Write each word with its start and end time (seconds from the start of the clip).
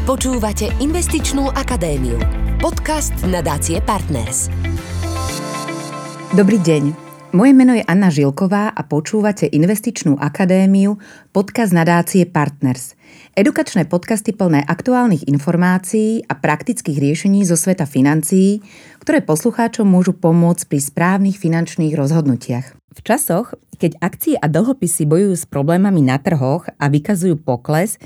Počúvate 0.00 0.72
Investičnú 0.80 1.52
akadémiu. 1.52 2.16
Podcast 2.56 3.12
nadácie 3.20 3.84
Partners. 3.84 4.48
Dobrý 6.32 6.56
deň. 6.56 6.96
Moje 7.36 7.52
meno 7.52 7.76
je 7.76 7.84
Anna 7.84 8.08
Žilková 8.08 8.72
a 8.72 8.80
počúvate 8.88 9.44
Investičnú 9.52 10.16
akadémiu, 10.16 10.96
podcast 11.36 11.76
nadácie 11.76 12.24
Partners. 12.24 12.96
Edukačné 13.36 13.84
podcasty 13.92 14.32
plné 14.32 14.64
aktuálnych 14.64 15.28
informácií 15.28 16.24
a 16.24 16.32
praktických 16.32 16.96
riešení 16.96 17.44
zo 17.44 17.60
sveta 17.60 17.84
financií, 17.84 18.64
ktoré 19.04 19.20
poslucháčom 19.20 19.84
môžu 19.84 20.16
pomôcť 20.16 20.64
pri 20.64 20.80
správnych 20.80 21.36
finančných 21.36 21.92
rozhodnutiach. 21.92 22.72
V 22.96 23.00
časoch, 23.04 23.52
keď 23.76 24.00
akcie 24.00 24.34
a 24.40 24.48
dlhopisy 24.48 25.04
bojujú 25.04 25.36
s 25.36 25.44
problémami 25.44 26.00
na 26.00 26.16
trhoch 26.16 26.66
a 26.80 26.88
vykazujú 26.88 27.36
pokles, 27.36 28.00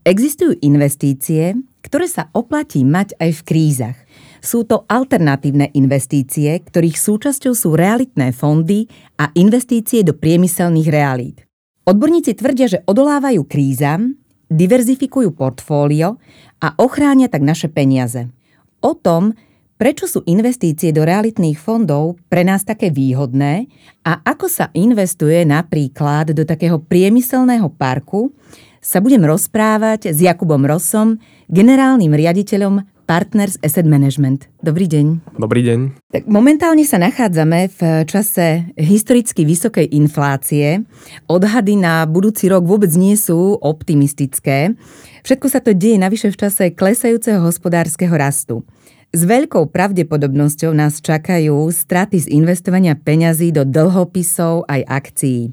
Existujú 0.00 0.56
investície, 0.64 1.60
ktoré 1.84 2.08
sa 2.08 2.32
oplatí 2.32 2.88
mať 2.88 3.20
aj 3.20 3.30
v 3.36 3.44
krízach. 3.44 3.98
Sú 4.40 4.64
to 4.64 4.88
alternatívne 4.88 5.68
investície, 5.76 6.56
ktorých 6.56 6.96
súčasťou 6.96 7.52
sú 7.52 7.76
realitné 7.76 8.32
fondy 8.32 8.88
a 9.20 9.28
investície 9.36 10.00
do 10.00 10.16
priemyselných 10.16 10.88
realít. 10.88 11.44
Odborníci 11.84 12.32
tvrdia, 12.32 12.66
že 12.72 12.82
odolávajú 12.88 13.44
krízam, 13.44 14.16
diverzifikujú 14.48 15.36
portfólio 15.36 16.16
a 16.64 16.72
ochránia 16.80 17.28
tak 17.28 17.44
naše 17.44 17.68
peniaze. 17.68 18.32
O 18.80 18.96
tom, 18.96 19.36
prečo 19.76 20.08
sú 20.08 20.24
investície 20.24 20.96
do 20.96 21.04
realitných 21.04 21.60
fondov 21.60 22.16
pre 22.32 22.40
nás 22.40 22.64
také 22.64 22.88
výhodné 22.88 23.68
a 24.00 24.24
ako 24.24 24.48
sa 24.48 24.72
investuje 24.72 25.44
napríklad 25.44 26.32
do 26.32 26.48
takého 26.48 26.80
priemyselného 26.80 27.68
parku, 27.76 28.32
sa 28.80 29.04
budem 29.04 29.20
rozprávať 29.28 30.16
s 30.16 30.24
Jakubom 30.24 30.64
Rosom, 30.64 31.20
generálnym 31.52 32.16
riaditeľom 32.16 32.88
Partners 33.04 33.60
Asset 33.60 33.84
Management. 33.84 34.48
Dobrý 34.64 34.88
deň. 34.88 35.36
Dobrý 35.36 35.60
deň. 35.66 35.78
Tak 36.14 36.22
momentálne 36.30 36.86
sa 36.88 36.96
nachádzame 36.96 37.68
v 37.76 37.80
čase 38.08 38.70
historicky 38.78 39.44
vysokej 39.44 39.92
inflácie. 39.92 40.86
Odhady 41.28 41.76
na 41.76 42.06
budúci 42.08 42.48
rok 42.48 42.64
vôbec 42.64 42.88
nie 42.96 43.18
sú 43.20 43.58
optimistické. 43.60 44.78
Všetko 45.26 45.46
sa 45.50 45.60
to 45.60 45.76
deje 45.76 46.00
navyše 46.00 46.32
v 46.32 46.38
čase 46.38 46.72
klesajúceho 46.72 47.42
hospodárskeho 47.44 48.14
rastu. 48.14 48.62
S 49.10 49.26
veľkou 49.26 49.74
pravdepodobnosťou 49.74 50.70
nás 50.70 51.02
čakajú 51.02 51.66
straty 51.66 52.24
z 52.24 52.26
investovania 52.30 52.94
peňazí 52.94 53.50
do 53.50 53.66
dlhopisov 53.66 54.70
aj 54.70 54.86
akcií. 54.86 55.50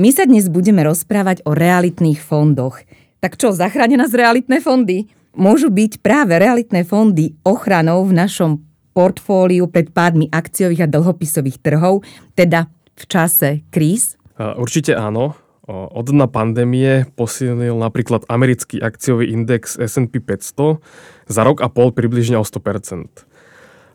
My 0.00 0.16
sa 0.16 0.24
dnes 0.24 0.48
budeme 0.48 0.80
rozprávať 0.80 1.44
o 1.44 1.52
realitných 1.52 2.24
fondoch. 2.24 2.80
Tak 3.20 3.36
čo, 3.36 3.52
zachránia 3.52 4.00
nás 4.00 4.16
realitné 4.16 4.64
fondy? 4.64 5.12
Môžu 5.36 5.68
byť 5.68 6.00
práve 6.00 6.40
realitné 6.40 6.88
fondy 6.88 7.36
ochranou 7.44 8.08
v 8.08 8.16
našom 8.16 8.64
portfóliu 8.96 9.68
pred 9.68 9.92
pádmi 9.92 10.32
akciových 10.32 10.88
a 10.88 10.92
dlhopisových 10.96 11.60
trhov, 11.60 12.00
teda 12.32 12.72
v 12.96 13.04
čase 13.12 13.60
kríz? 13.68 14.16
Určite 14.40 14.96
áno. 14.96 15.36
Od 15.68 16.06
dna 16.08 16.32
pandémie 16.32 17.04
posilnil 17.12 17.76
napríklad 17.76 18.24
americký 18.32 18.80
akciový 18.80 19.28
index 19.28 19.76
S&P 19.76 20.16
500 20.16 20.80
za 21.28 21.44
rok 21.44 21.60
a 21.60 21.68
pol 21.68 21.92
približne 21.92 22.40
o 22.40 22.44
100%. 22.48 23.28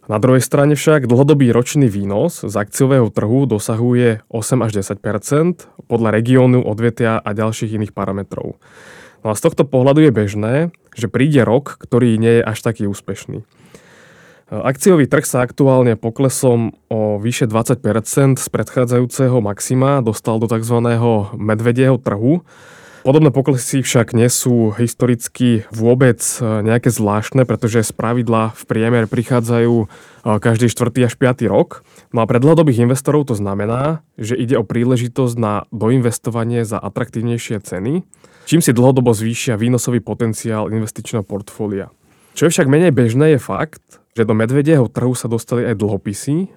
Na 0.05 0.21
druhej 0.21 0.45
strane 0.45 0.77
však 0.77 1.09
dlhodobý 1.09 1.49
ročný 1.49 1.89
výnos 1.89 2.45
z 2.45 2.53
akciového 2.53 3.09
trhu 3.09 3.49
dosahuje 3.49 4.21
8 4.29 4.61
až 4.61 4.71
10% 4.85 5.65
podľa 5.89 6.09
regiónu, 6.13 6.61
odvetia 6.61 7.17
a 7.17 7.33
ďalších 7.33 7.73
iných 7.73 7.89
parametrov. 7.89 8.61
No 9.25 9.33
a 9.33 9.37
z 9.37 9.41
tohto 9.41 9.65
pohľadu 9.65 10.05
je 10.05 10.11
bežné, 10.13 10.53
že 10.93 11.09
príde 11.09 11.41
rok, 11.41 11.81
ktorý 11.81 12.21
nie 12.21 12.37
je 12.37 12.43
až 12.45 12.61
taký 12.61 12.85
úspešný. 12.85 13.41
Akciový 14.53 15.09
trh 15.09 15.25
sa 15.25 15.41
aktuálne 15.41 15.97
poklesom 15.97 16.77
o 16.85 17.17
vyše 17.17 17.49
20% 17.49 18.37
z 18.37 18.47
predchádzajúceho 18.53 19.41
maxima 19.41 20.05
dostal 20.05 20.37
do 20.37 20.45
tzv. 20.45 20.85
medvedieho 21.33 21.97
trhu, 21.97 22.45
Podobné 23.05 23.29
poklesy 23.29 23.85
však 23.85 24.17
nie 24.17 24.25
sú 24.33 24.73
historicky 24.73 25.61
vôbec 25.69 26.17
e, 26.41 26.65
nejaké 26.65 26.89
zvláštne, 26.89 27.45
pretože 27.45 27.85
z 27.85 27.93
pravidla 27.93 28.57
v 28.57 28.61
priemer 28.65 29.05
prichádzajú 29.05 29.73
e, 29.77 29.87
každý 30.41 30.73
4. 30.73 31.05
až 31.05 31.13
5. 31.13 31.45
rok. 31.45 31.85
No 32.17 32.25
a 32.25 32.25
pre 32.25 32.41
dlhodobých 32.41 32.81
investorov 32.81 33.29
to 33.29 33.37
znamená, 33.37 34.01
že 34.17 34.33
ide 34.33 34.57
o 34.57 34.65
príležitosť 34.65 35.37
na 35.37 35.69
doinvestovanie 35.69 36.65
za 36.65 36.81
atraktívnejšie 36.81 37.61
ceny, 37.61 38.01
čím 38.49 38.65
si 38.65 38.73
dlhodobo 38.73 39.13
zvýšia 39.13 39.53
výnosový 39.53 40.01
potenciál 40.01 40.73
investičného 40.73 41.21
portfólia. 41.21 41.93
Čo 42.33 42.49
je 42.49 42.57
však 42.57 42.65
menej 42.65 42.89
bežné 42.89 43.37
je 43.37 43.39
fakt, 43.39 44.01
že 44.17 44.25
do 44.25 44.33
medvedieho 44.33 44.89
trhu 44.89 45.13
sa 45.13 45.29
dostali 45.29 45.61
aj 45.61 45.77
dlhopisy, 45.77 46.37
e, 46.41 46.47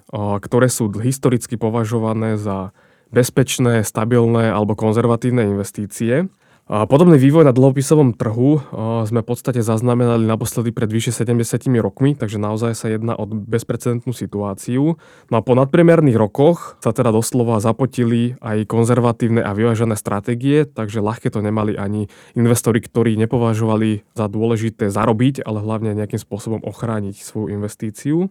ktoré 0.41 0.72
sú 0.72 0.88
historicky 0.97 1.60
považované 1.60 2.41
za 2.41 2.72
bezpečné, 3.14 3.84
stabilné 3.84 4.52
alebo 4.52 4.76
konzervatívne 4.76 5.48
investície. 5.48 6.28
Podobný 6.69 7.16
vývoj 7.16 7.48
na 7.48 7.56
dlhopisovom 7.56 8.12
trhu 8.12 8.60
sme 9.08 9.24
v 9.24 9.28
podstate 9.32 9.64
zaznamenali 9.64 10.28
naposledy 10.28 10.69
pred 10.69 10.92
vyše 10.92 11.16
70 11.16 11.64
rokmi, 11.80 12.12
takže 12.12 12.36
naozaj 12.36 12.76
sa 12.76 12.92
jedná 12.92 13.16
o 13.16 13.24
bezprecedentnú 13.24 14.12
situáciu. 14.12 15.00
No 15.32 15.34
a 15.34 15.41
po 15.41 15.56
nadpriemerných 15.56 16.20
rokoch 16.20 16.76
sa 16.84 16.92
teda 16.92 17.08
doslova 17.08 17.64
zapotili 17.64 18.36
aj 18.44 18.69
konzervatívne 18.69 19.40
a 19.40 19.56
vyvážené 19.56 19.96
stratégie, 19.96 20.69
takže 20.69 21.00
ľahké 21.00 21.32
to 21.32 21.40
nemali 21.40 21.72
ani 21.72 22.12
investori, 22.36 22.84
ktorí 22.84 23.16
nepovažovali 23.16 24.04
za 24.12 24.28
dôležité 24.28 24.92
zarobiť, 24.92 25.48
ale 25.48 25.64
hlavne 25.64 25.96
nejakým 25.96 26.20
spôsobom 26.20 26.60
ochrániť 26.60 27.16
svoju 27.16 27.48
investíciu. 27.48 28.28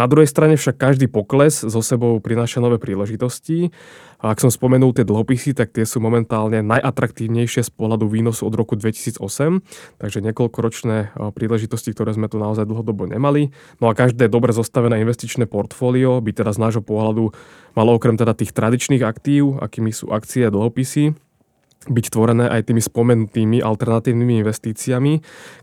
Na 0.00 0.08
druhej 0.08 0.32
strane 0.32 0.56
však 0.56 0.80
každý 0.80 1.12
pokles 1.12 1.60
so 1.60 1.84
sebou 1.84 2.16
prináša 2.24 2.64
nové 2.64 2.80
príležitosti 2.80 3.68
a 4.16 4.32
ak 4.32 4.40
som 4.40 4.48
spomenul 4.48 4.96
tie 4.96 5.04
dlhopisy, 5.04 5.52
tak 5.52 5.76
tie 5.76 5.84
sú 5.84 6.00
momentálne 6.00 6.64
najatraktívnejšie 6.64 7.60
z 7.60 7.68
pohľadu 7.68 8.08
výnosu 8.08 8.48
od 8.48 8.56
roku 8.56 8.80
2008, 8.80 9.20
takže 10.00 10.24
niekoľkoročné 10.24 11.20
príležitosti, 11.36 11.92
ktoré 11.92 12.16
sme 12.16 12.32
tu 12.32 12.40
naozaj 12.40 12.64
dlhodobo 12.64 13.12
nemali. 13.12 13.52
No 13.76 13.92
a 13.92 13.96
každé 13.96 14.32
dobre 14.32 14.56
zostavené 14.56 15.04
investičné 15.04 15.44
portfólio 15.44 16.16
by 16.24 16.32
teda 16.32 16.56
z 16.56 16.62
nášho 16.64 16.80
pohľadu 16.80 17.36
malo 17.76 17.90
okrem 17.92 18.16
teda 18.16 18.32
tých 18.32 18.56
tradičných 18.56 19.04
aktív, 19.04 19.60
akými 19.60 19.92
sú 19.92 20.08
akcie 20.16 20.48
a 20.48 20.54
dlhopisy, 20.54 21.12
byť 21.80 22.06
tvorené 22.12 22.44
aj 22.48 22.72
tými 22.72 22.80
spomenutými 22.84 23.64
alternatívnymi 23.64 24.44
investíciami, 24.44 25.12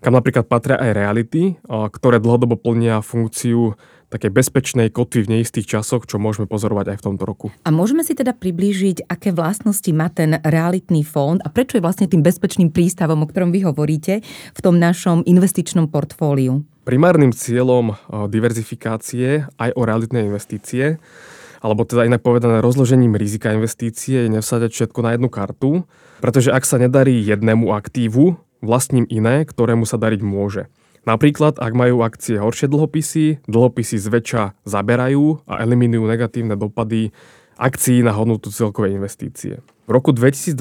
kam 0.02 0.18
napríklad 0.18 0.50
patria 0.50 0.78
aj 0.78 0.92
reality, 0.98 1.58
ktoré 1.70 2.18
dlhodobo 2.18 2.58
plnia 2.58 3.06
funkciu 3.06 3.78
také 4.08 4.32
bezpečnej 4.32 4.88
kotvy 4.88 5.28
v 5.28 5.32
neistých 5.40 5.68
časoch, 5.68 6.08
čo 6.08 6.16
môžeme 6.16 6.48
pozorovať 6.48 6.96
aj 6.96 6.98
v 7.00 7.06
tomto 7.12 7.24
roku. 7.28 7.48
A 7.68 7.70
môžeme 7.76 8.08
si 8.08 8.16
teda 8.16 8.32
priblížiť, 8.32 9.12
aké 9.12 9.36
vlastnosti 9.36 9.92
má 9.92 10.08
ten 10.08 10.40
realitný 10.42 11.04
fond 11.04 11.44
a 11.44 11.52
prečo 11.52 11.76
je 11.76 11.84
vlastne 11.84 12.08
tým 12.08 12.24
bezpečným 12.24 12.72
prístavom, 12.72 13.24
o 13.24 13.30
ktorom 13.30 13.52
vy 13.52 13.68
hovoríte, 13.68 14.24
v 14.56 14.60
tom 14.64 14.80
našom 14.80 15.28
investičnom 15.28 15.92
portfóliu? 15.92 16.64
Primárnym 16.88 17.36
cieľom 17.36 17.92
eh, 17.92 17.96
diverzifikácie 18.32 19.44
aj 19.60 19.70
o 19.76 19.82
realitné 19.84 20.24
investície 20.24 21.04
alebo 21.62 21.84
teda 21.84 22.06
inak 22.06 22.22
povedané 22.22 22.62
rozložením 22.62 23.18
rizika 23.18 23.50
investície 23.50 24.26
je 24.26 24.30
nevsadať 24.30 24.70
všetko 24.70 25.00
na 25.02 25.18
jednu 25.18 25.30
kartu, 25.30 25.72
pretože 26.22 26.54
ak 26.54 26.64
sa 26.64 26.78
nedarí 26.78 27.18
jednému 27.26 27.74
aktívu, 27.74 28.38
vlastním 28.62 29.06
iné, 29.10 29.46
ktorému 29.46 29.86
sa 29.86 30.02
dariť 30.02 30.22
môže. 30.26 30.70
Napríklad, 31.08 31.56
ak 31.64 31.72
majú 31.72 32.04
akcie 32.04 32.36
horšie 32.36 32.68
dlhopisy, 32.68 33.48
dlhopisy 33.48 33.96
zväčša 33.96 34.68
zaberajú 34.68 35.48
a 35.48 35.64
eliminujú 35.64 36.04
negatívne 36.04 36.60
dopady 36.60 37.16
akcií 37.56 38.04
na 38.04 38.12
hodnotu 38.12 38.52
celkovej 38.52 39.00
investície. 39.00 39.64
V 39.88 39.90
roku 39.96 40.12
2022 40.12 40.60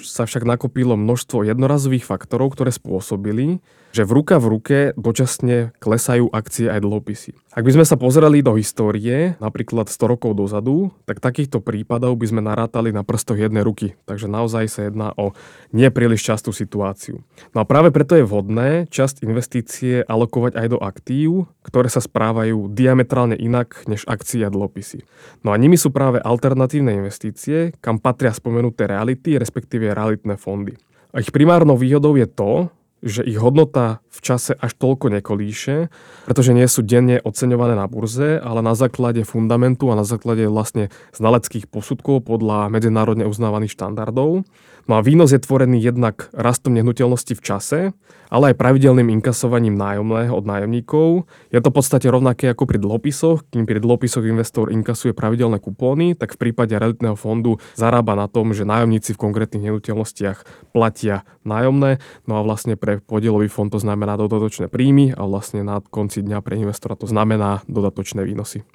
sa 0.00 0.22
však 0.24 0.48
nakopilo 0.48 0.96
množstvo 0.96 1.44
jednorazových 1.44 2.08
faktorov, 2.08 2.56
ktoré 2.56 2.72
spôsobili, 2.72 3.60
že 3.94 4.02
v 4.02 4.10
ruka 4.10 4.42
v 4.42 4.46
ruke 4.58 4.78
dočasne 4.98 5.70
klesajú 5.78 6.26
akcie 6.34 6.66
aj 6.66 6.82
dlhopisy. 6.82 7.38
Ak 7.54 7.62
by 7.62 7.78
sme 7.78 7.86
sa 7.86 7.94
pozerali 7.94 8.42
do 8.42 8.58
histórie, 8.58 9.38
napríklad 9.38 9.86
100 9.86 10.10
rokov 10.10 10.34
dozadu, 10.34 10.90
tak 11.06 11.22
takýchto 11.22 11.62
prípadov 11.62 12.18
by 12.18 12.26
sme 12.26 12.42
narátali 12.42 12.90
na 12.90 13.06
prstoch 13.06 13.38
jednej 13.38 13.62
ruky. 13.62 13.94
Takže 14.10 14.26
naozaj 14.26 14.66
sa 14.66 14.90
jedná 14.90 15.14
o 15.14 15.38
nepríliš 15.70 16.26
častú 16.26 16.50
situáciu. 16.50 17.22
No 17.54 17.62
a 17.62 17.68
práve 17.70 17.94
preto 17.94 18.18
je 18.18 18.26
vhodné 18.26 18.90
časť 18.90 19.22
investície 19.22 20.02
alokovať 20.02 20.58
aj 20.58 20.66
do 20.74 20.78
aktív, 20.82 21.46
ktoré 21.62 21.86
sa 21.86 22.02
správajú 22.02 22.74
diametrálne 22.74 23.38
inak 23.38 23.86
než 23.86 24.02
akcie 24.10 24.42
a 24.42 24.50
dlhopisy. 24.50 25.06
No 25.46 25.54
a 25.54 25.56
nimi 25.56 25.78
sú 25.78 25.94
práve 25.94 26.18
alternatívne 26.18 26.98
investície, 26.98 27.70
kam 27.78 28.02
patria 28.02 28.34
spomenuté 28.34 28.90
reality, 28.90 29.38
respektíve 29.38 29.94
realitné 29.94 30.34
fondy. 30.34 30.74
A 31.14 31.22
ich 31.22 31.30
primárnou 31.30 31.78
výhodou 31.78 32.18
je 32.18 32.26
to, 32.26 32.74
že 33.04 33.20
ich 33.20 33.36
hodnota 33.36 34.00
v 34.08 34.18
čase 34.24 34.56
až 34.56 34.72
toľko 34.80 35.12
nekolíše, 35.20 35.92
pretože 36.24 36.56
nie 36.56 36.64
sú 36.64 36.80
denne 36.80 37.20
oceňované 37.20 37.76
na 37.76 37.84
burze, 37.84 38.40
ale 38.40 38.64
na 38.64 38.72
základe 38.72 39.20
fundamentu 39.28 39.92
a 39.92 39.98
na 40.00 40.08
základe 40.08 40.48
vlastne 40.48 40.88
znaleckých 41.12 41.68
posudkov 41.68 42.24
podľa 42.24 42.72
medzinárodne 42.72 43.28
uznávaných 43.28 43.76
štandardov. 43.76 44.48
No 44.84 45.00
a 45.00 45.04
výnos 45.04 45.32
je 45.32 45.40
tvorený 45.40 45.80
jednak 45.80 46.28
rastom 46.36 46.76
nehnuteľnosti 46.76 47.32
v 47.32 47.40
čase, 47.40 47.80
ale 48.28 48.52
aj 48.52 48.60
pravidelným 48.60 49.08
inkasovaním 49.16 49.80
nájomného 49.80 50.34
od 50.34 50.44
nájomníkov. 50.44 51.24
Je 51.48 51.60
to 51.62 51.72
v 51.72 51.76
podstate 51.80 52.04
rovnaké 52.10 52.52
ako 52.52 52.68
pri 52.68 52.78
dlhopisoch. 52.82 53.48
Kým 53.48 53.64
pri 53.64 53.80
dlhopisoch 53.80 54.26
investor 54.28 54.68
inkasuje 54.68 55.16
pravidelné 55.16 55.56
kupóny, 55.56 56.12
tak 56.12 56.36
v 56.36 56.50
prípade 56.50 56.76
realitného 56.76 57.16
fondu 57.16 57.56
zarába 57.72 58.12
na 58.12 58.28
tom, 58.28 58.52
že 58.52 58.68
nájomníci 58.68 59.16
v 59.16 59.22
konkrétnych 59.24 59.64
nehnuteľnostiach 59.70 60.70
platia 60.76 61.24
nájomné. 61.48 62.02
No 62.28 62.36
a 62.36 62.44
vlastne 62.44 62.76
pre 62.76 63.00
podielový 63.00 63.48
fond 63.48 63.72
to 63.72 63.80
znamená 63.80 64.20
dodatočné 64.20 64.68
príjmy 64.68 65.16
a 65.16 65.24
vlastne 65.24 65.64
na 65.64 65.80
konci 65.80 66.20
dňa 66.20 66.44
pre 66.44 66.60
investora 66.60 66.98
to 66.98 67.08
znamená 67.08 67.64
dodatočné 67.70 68.20
výnosy. 68.26 68.66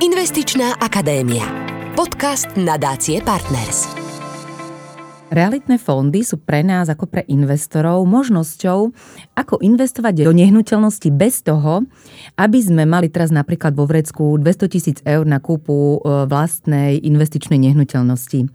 Investičná 0.00 0.80
akadémia. 0.80 1.44
Podcast 1.92 2.48
nadácie 2.56 3.20
Partners. 3.20 3.99
Realitné 5.30 5.78
fondy 5.78 6.26
sú 6.26 6.42
pre 6.42 6.66
nás 6.66 6.90
ako 6.90 7.06
pre 7.06 7.22
investorov 7.30 8.02
možnosťou, 8.02 8.90
ako 9.38 9.62
investovať 9.62 10.26
do 10.26 10.34
nehnuteľnosti 10.34 11.06
bez 11.14 11.46
toho, 11.46 11.86
aby 12.34 12.58
sme 12.58 12.82
mali 12.82 13.06
teraz 13.06 13.30
napríklad 13.30 13.78
vo 13.78 13.86
vrecku 13.86 14.34
200 14.42 14.66
tisíc 14.66 14.98
eur 15.06 15.22
na 15.22 15.38
kúpu 15.38 16.02
e, 16.02 16.26
vlastnej 16.26 16.98
investičnej 16.98 17.62
nehnuteľnosti. 17.62 18.50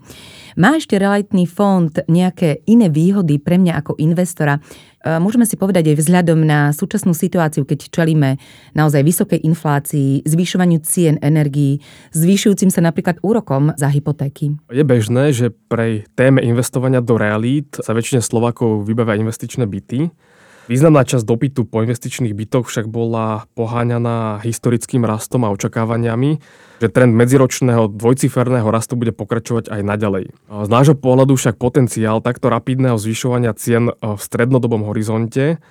Má 0.60 0.76
ešte 0.76 1.00
realitný 1.00 1.48
fond 1.48 1.88
nejaké 2.12 2.60
iné 2.68 2.92
výhody 2.92 3.40
pre 3.40 3.56
mňa 3.56 3.80
ako 3.80 3.96
investora, 3.96 4.60
môžeme 5.22 5.46
si 5.46 5.54
povedať 5.54 5.94
aj 5.94 5.96
vzhľadom 6.02 6.42
na 6.42 6.74
súčasnú 6.74 7.14
situáciu, 7.14 7.62
keď 7.62 7.94
čelíme 7.94 8.42
naozaj 8.74 9.06
vysokej 9.06 9.40
inflácii, 9.46 10.26
zvyšovaniu 10.26 10.82
cien 10.82 11.22
energií, 11.22 11.78
zvyšujúcim 12.10 12.74
sa 12.74 12.82
napríklad 12.82 13.22
úrokom 13.22 13.70
za 13.78 13.86
hypotéky. 13.86 14.58
Je 14.68 14.82
bežné, 14.82 15.30
že 15.30 15.54
pre 15.70 16.02
téme 16.18 16.42
investovania 16.42 16.98
do 16.98 17.14
realít 17.14 17.78
sa 17.78 17.94
väčšine 17.94 18.18
Slovakov 18.18 18.82
vybavia 18.82 19.16
investičné 19.22 19.64
byty. 19.70 20.10
Významná 20.66 21.06
časť 21.06 21.22
dopytu 21.22 21.62
po 21.62 21.86
investičných 21.86 22.34
bytoch 22.34 22.66
však 22.66 22.90
bola 22.90 23.46
poháňaná 23.54 24.42
historickým 24.42 25.06
rastom 25.06 25.46
a 25.46 25.54
očakávaniami, 25.54 26.42
že 26.82 26.90
trend 26.90 27.14
medziročného 27.14 27.94
dvojciferného 27.94 28.66
rastu 28.66 28.98
bude 28.98 29.14
pokračovať 29.14 29.70
aj 29.70 29.80
naďalej. 29.86 30.24
Z 30.50 30.68
nášho 30.68 30.98
pohľadu 30.98 31.38
však 31.38 31.54
potenciál 31.54 32.18
takto 32.18 32.50
rapidného 32.50 32.98
zvyšovania 32.98 33.54
cien 33.54 33.94
v 33.94 34.18
strednodobom 34.18 34.82
horizonte 34.90 35.62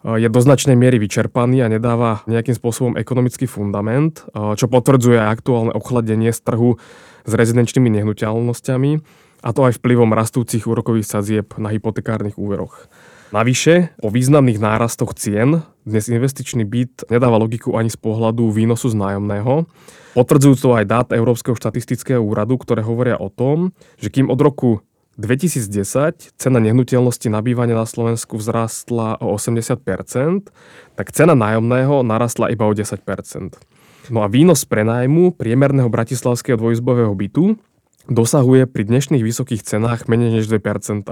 je 0.00 0.28
do 0.32 0.40
značnej 0.40 0.72
miery 0.72 0.96
vyčerpaný 0.96 1.60
a 1.60 1.68
nedáva 1.68 2.24
nejakým 2.24 2.56
spôsobom 2.56 2.96
ekonomický 2.96 3.44
fundament, 3.44 4.24
čo 4.32 4.64
potvrdzuje 4.72 5.20
aj 5.20 5.28
aktuálne 5.36 5.72
ochladenie 5.76 6.32
z 6.32 6.40
trhu 6.40 6.80
s 7.28 7.32
rezidenčnými 7.36 7.92
nehnuteľnosťami, 8.00 8.92
a 9.40 9.56
to 9.56 9.60
aj 9.64 9.80
vplyvom 9.80 10.12
rastúcich 10.12 10.68
úrokových 10.68 11.08
sadzieb 11.08 11.56
na 11.56 11.72
hypotekárnych 11.72 12.36
úveroch. 12.36 12.92
Navyše, 13.30 13.94
po 14.02 14.10
významných 14.10 14.58
nárastoch 14.58 15.14
cien 15.14 15.62
dnes 15.86 16.10
investičný 16.10 16.66
byt 16.66 17.06
nedáva 17.14 17.38
logiku 17.38 17.78
ani 17.78 17.86
z 17.86 17.94
pohľadu 17.94 18.50
výnosu 18.50 18.90
z 18.90 18.98
nájomného. 18.98 19.70
Potvrdzujú 20.18 20.54
to 20.58 20.74
aj 20.74 20.84
dát 20.90 21.08
Európskeho 21.14 21.54
štatistického 21.54 22.18
úradu, 22.18 22.58
ktoré 22.58 22.82
hovoria 22.82 23.14
o 23.22 23.30
tom, 23.30 23.70
že 24.02 24.10
kým 24.10 24.34
od 24.34 24.40
roku 24.42 24.82
2010 25.22 26.34
cena 26.34 26.58
nehnuteľnosti 26.58 27.30
nabývania 27.30 27.78
na 27.78 27.86
Slovensku 27.86 28.34
vzrastla 28.34 29.22
o 29.22 29.38
80%, 29.38 29.78
tak 30.98 31.06
cena 31.14 31.38
nájomného 31.38 32.02
narastla 32.02 32.50
iba 32.50 32.66
o 32.66 32.74
10%. 32.74 32.98
No 34.10 34.26
a 34.26 34.26
výnos 34.26 34.66
prenájmu 34.66 35.38
priemerného 35.38 35.86
bratislavského 35.86 36.58
dvojizbového 36.58 37.14
bytu 37.14 37.54
dosahuje 38.10 38.66
pri 38.66 38.90
dnešných 38.90 39.22
vysokých 39.22 39.62
cenách 39.62 40.10
menej 40.10 40.42
než 40.42 40.50
2%. 40.50 41.06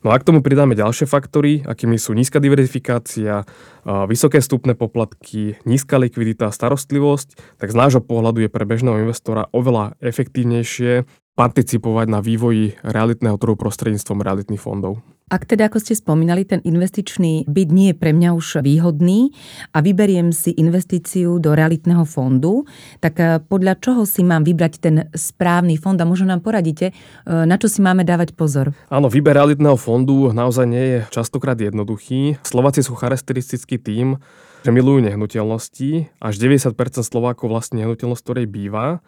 No 0.00 0.12
a 0.12 0.16
k 0.16 0.24
tomu 0.24 0.40
pridáme 0.40 0.72
ďalšie 0.72 1.04
faktory, 1.04 1.60
akými 1.60 2.00
sú 2.00 2.16
nízka 2.16 2.40
diverzifikácia, 2.40 3.44
vysoké 3.84 4.40
stupné 4.40 4.72
poplatky, 4.72 5.60
nízka 5.68 6.00
likvidita 6.00 6.48
a 6.48 6.54
starostlivosť, 6.56 7.60
tak 7.60 7.68
z 7.68 7.76
nášho 7.76 8.00
pohľadu 8.00 8.44
je 8.44 8.50
pre 8.52 8.64
bežného 8.64 9.04
investora 9.04 9.52
oveľa 9.52 10.00
efektívnejšie 10.00 11.04
participovať 11.36 12.06
na 12.08 12.24
vývoji 12.24 12.80
realitného 12.80 13.36
trhu 13.36 13.60
prostredníctvom 13.60 14.24
realitných 14.24 14.60
fondov. 14.60 15.04
Ak 15.30 15.46
teda, 15.46 15.70
ako 15.70 15.78
ste 15.78 15.94
spomínali, 15.94 16.42
ten 16.42 16.58
investičný 16.66 17.46
byt 17.46 17.70
nie 17.70 17.94
je 17.94 17.96
pre 17.96 18.10
mňa 18.10 18.34
už 18.34 18.66
výhodný 18.66 19.30
a 19.70 19.78
vyberiem 19.78 20.34
si 20.34 20.50
investíciu 20.58 21.38
do 21.38 21.54
realitného 21.54 22.02
fondu, 22.02 22.66
tak 22.98 23.14
eh, 23.22 23.38
podľa 23.38 23.78
čoho 23.78 24.02
si 24.02 24.26
mám 24.26 24.42
vybrať 24.42 24.72
ten 24.82 25.06
správny 25.14 25.78
fond 25.78 25.94
a 25.94 26.02
možno 26.02 26.34
nám 26.34 26.42
poradíte, 26.42 26.90
eh, 26.90 27.46
na 27.46 27.54
čo 27.62 27.70
si 27.70 27.78
máme 27.78 28.02
dávať 28.02 28.34
pozor? 28.34 28.74
Áno, 28.90 29.06
výber 29.06 29.38
realitného 29.38 29.78
fondu 29.78 30.34
naozaj 30.34 30.66
nie 30.66 30.84
je 30.84 30.98
častokrát 31.14 31.54
jednoduchý. 31.54 32.42
Slováci 32.42 32.82
sú 32.82 32.98
charakteristický 32.98 33.78
tým, 33.78 34.18
že 34.66 34.74
milujú 34.74 34.98
nehnuteľnosti. 35.06 36.10
Až 36.18 36.34
90% 36.42 36.74
Slovákov 37.06 37.54
vlastne 37.54 37.86
nehnuteľnosť, 37.86 38.22
ktorej 38.26 38.46
býva. 38.50 38.98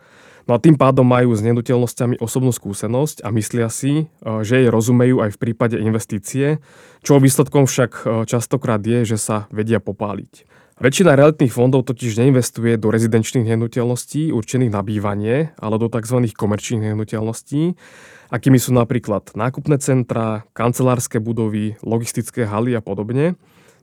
No 0.50 0.58
a 0.58 0.62
tým 0.62 0.74
pádom 0.74 1.06
majú 1.06 1.32
s 1.32 1.44
nehnuteľnosťami 1.46 2.18
osobnú 2.18 2.50
skúsenosť 2.50 3.22
a 3.22 3.30
myslia 3.30 3.70
si, 3.70 4.04
e, 4.04 4.04
že 4.42 4.62
jej 4.62 4.68
rozumejú 4.68 5.22
aj 5.22 5.38
v 5.38 5.40
prípade 5.40 5.78
investície, 5.78 6.58
čo 7.06 7.22
výsledkom 7.22 7.70
však 7.70 7.90
e, 7.94 8.02
častokrát 8.26 8.82
je, 8.82 9.06
že 9.06 9.18
sa 9.18 9.46
vedia 9.54 9.78
popáliť. 9.78 10.50
Väčšina 10.82 11.14
realitných 11.14 11.54
fondov 11.54 11.86
totiž 11.86 12.18
neinvestuje 12.18 12.74
do 12.74 12.90
rezidenčných 12.90 13.54
nehnuteľností 13.54 14.34
určených 14.34 14.72
na 14.74 14.82
bývanie, 14.82 15.54
ale 15.54 15.78
do 15.78 15.86
tzv. 15.86 16.26
komerčných 16.34 16.90
nehnuteľností, 16.90 17.78
akými 18.34 18.58
sú 18.58 18.74
napríklad 18.74 19.30
nákupné 19.38 19.78
centra, 19.78 20.42
kancelárske 20.56 21.22
budovy, 21.22 21.78
logistické 21.86 22.50
haly 22.50 22.74
a 22.74 22.82
podobne. 22.82 23.38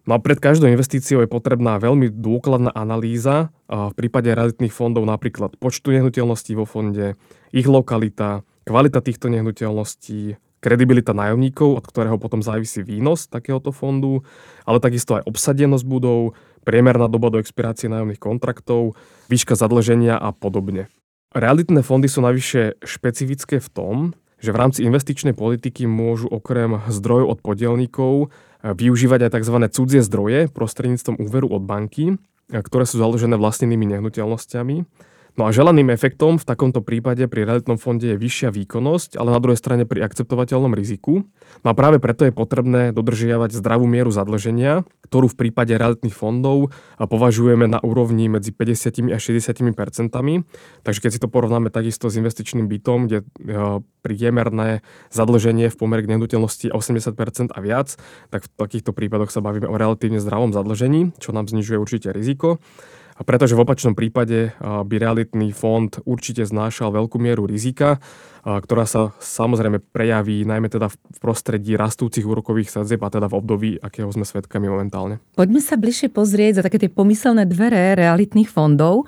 No 0.09 0.17
a 0.17 0.23
pred 0.25 0.41
každou 0.41 0.65
investíciou 0.73 1.21
je 1.21 1.29
potrebná 1.29 1.77
veľmi 1.77 2.09
dôkladná 2.09 2.73
analýza 2.73 3.53
v 3.69 3.93
prípade 3.93 4.33
realitných 4.33 4.73
fondov 4.73 5.05
napríklad 5.05 5.53
počtu 5.61 5.93
nehnuteľností 5.93 6.57
vo 6.57 6.65
fonde, 6.65 7.13
ich 7.53 7.69
lokalita, 7.69 8.41
kvalita 8.65 9.05
týchto 9.05 9.29
nehnuteľností, 9.29 10.33
kredibilita 10.65 11.13
nájomníkov, 11.13 11.77
od 11.77 11.85
ktorého 11.85 12.17
potom 12.17 12.41
závisí 12.41 12.81
výnos 12.81 13.29
takéhoto 13.29 13.69
fondu, 13.69 14.25
ale 14.65 14.81
takisto 14.81 15.21
aj 15.21 15.29
obsadenosť 15.29 15.85
budov, 15.85 16.33
priemerná 16.65 17.05
doba 17.05 17.29
do 17.29 17.37
expirácie 17.37 17.85
nájomných 17.85 18.17
kontraktov, 18.17 18.97
výška 19.29 19.53
zadlženia 19.53 20.17
a 20.17 20.33
podobne. 20.33 20.89
Realitné 21.37 21.85
fondy 21.85 22.09
sú 22.09 22.25
navyše 22.25 22.81
špecifické 22.81 23.61
v 23.61 23.69
tom, 23.69 23.97
že 24.41 24.55
v 24.55 24.57
rámci 24.57 24.87
investičnej 24.87 25.37
politiky 25.37 25.85
môžu 25.85 26.31
okrem 26.31 26.81
zdrojov 26.89 27.37
od 27.37 27.39
podielníkov 27.45 28.33
využívať 28.63 29.29
aj 29.29 29.31
tzv. 29.39 29.57
cudzie 29.71 30.01
zdroje 30.03 30.51
prostredníctvom 30.51 31.19
úveru 31.19 31.47
od 31.51 31.63
banky, 31.63 32.19
ktoré 32.49 32.83
sú 32.83 32.97
založené 32.99 33.37
vlastnenými 33.37 33.85
nehnuteľnosťami 33.97 34.77
No 35.39 35.47
a 35.47 35.55
želaným 35.55 35.87
efektom 35.95 36.35
v 36.35 36.43
takomto 36.43 36.83
prípade 36.83 37.23
pri 37.31 37.47
realitnom 37.47 37.79
fonde 37.79 38.11
je 38.11 38.19
vyššia 38.19 38.51
výkonnosť, 38.51 39.15
ale 39.15 39.31
na 39.31 39.39
druhej 39.39 39.55
strane 39.55 39.87
pri 39.87 40.03
akceptovateľnom 40.03 40.75
riziku. 40.75 41.23
No 41.63 41.67
a 41.71 41.73
práve 41.79 42.03
preto 42.03 42.27
je 42.27 42.35
potrebné 42.35 42.91
dodržiavať 42.91 43.55
zdravú 43.55 43.87
mieru 43.87 44.11
zadlženia, 44.11 44.83
ktorú 45.07 45.31
v 45.31 45.47
prípade 45.47 45.71
realitných 45.79 46.11
fondov 46.11 46.75
považujeme 46.99 47.71
na 47.71 47.79
úrovni 47.79 48.27
medzi 48.27 48.51
50 48.51 49.15
a 49.15 49.17
60 49.17 49.63
percentami. 49.71 50.43
Takže 50.83 51.07
keď 51.07 51.11
si 51.15 51.23
to 51.23 51.31
porovnáme 51.31 51.71
takisto 51.71 52.11
s 52.11 52.19
investičným 52.19 52.67
bytom, 52.67 53.07
kde 53.07 53.23
e, 53.23 53.25
priemerné 54.03 54.83
zadlženie 55.07 55.71
v 55.71 55.79
pomere 55.79 56.03
k 56.03 56.19
nehnuteľnosti 56.19 56.67
80% 56.67 57.55
a 57.55 57.59
viac, 57.63 57.95
tak 58.27 58.43
v 58.43 58.49
takýchto 58.59 58.91
prípadoch 58.91 59.31
sa 59.31 59.39
bavíme 59.39 59.71
o 59.71 59.79
relatívne 59.79 60.19
zdravom 60.19 60.51
zadlžení, 60.51 61.15
čo 61.15 61.31
nám 61.31 61.47
znižuje 61.47 61.79
určite 61.79 62.11
riziko. 62.11 62.59
A 63.19 63.27
pretože 63.27 63.51
v 63.51 63.67
opačnom 63.67 63.99
prípade 63.99 64.55
by 64.63 64.95
realitný 64.95 65.51
fond 65.51 65.91
určite 66.07 66.47
znášal 66.47 66.95
veľkú 66.95 67.19
mieru 67.19 67.43
rizika, 67.43 67.99
ktorá 68.47 68.87
sa 68.87 69.11
samozrejme 69.19 69.83
prejaví 69.91 70.47
najmä 70.47 70.71
teda 70.71 70.87
v 70.87 71.17
prostredí 71.19 71.75
rastúcich 71.75 72.23
úrokových 72.23 72.71
sadzieb 72.71 73.03
a 73.03 73.11
teda 73.11 73.27
v 73.27 73.35
období, 73.35 73.69
akého 73.75 74.07
sme 74.15 74.23
svedkami 74.23 74.71
momentálne. 74.71 75.19
Poďme 75.35 75.59
sa 75.59 75.75
bližšie 75.75 76.07
pozrieť 76.15 76.63
za 76.63 76.65
také 76.65 76.79
tie 76.79 76.87
pomyselné 76.87 77.43
dvere 77.43 77.99
realitných 77.99 78.47
fondov. 78.47 79.03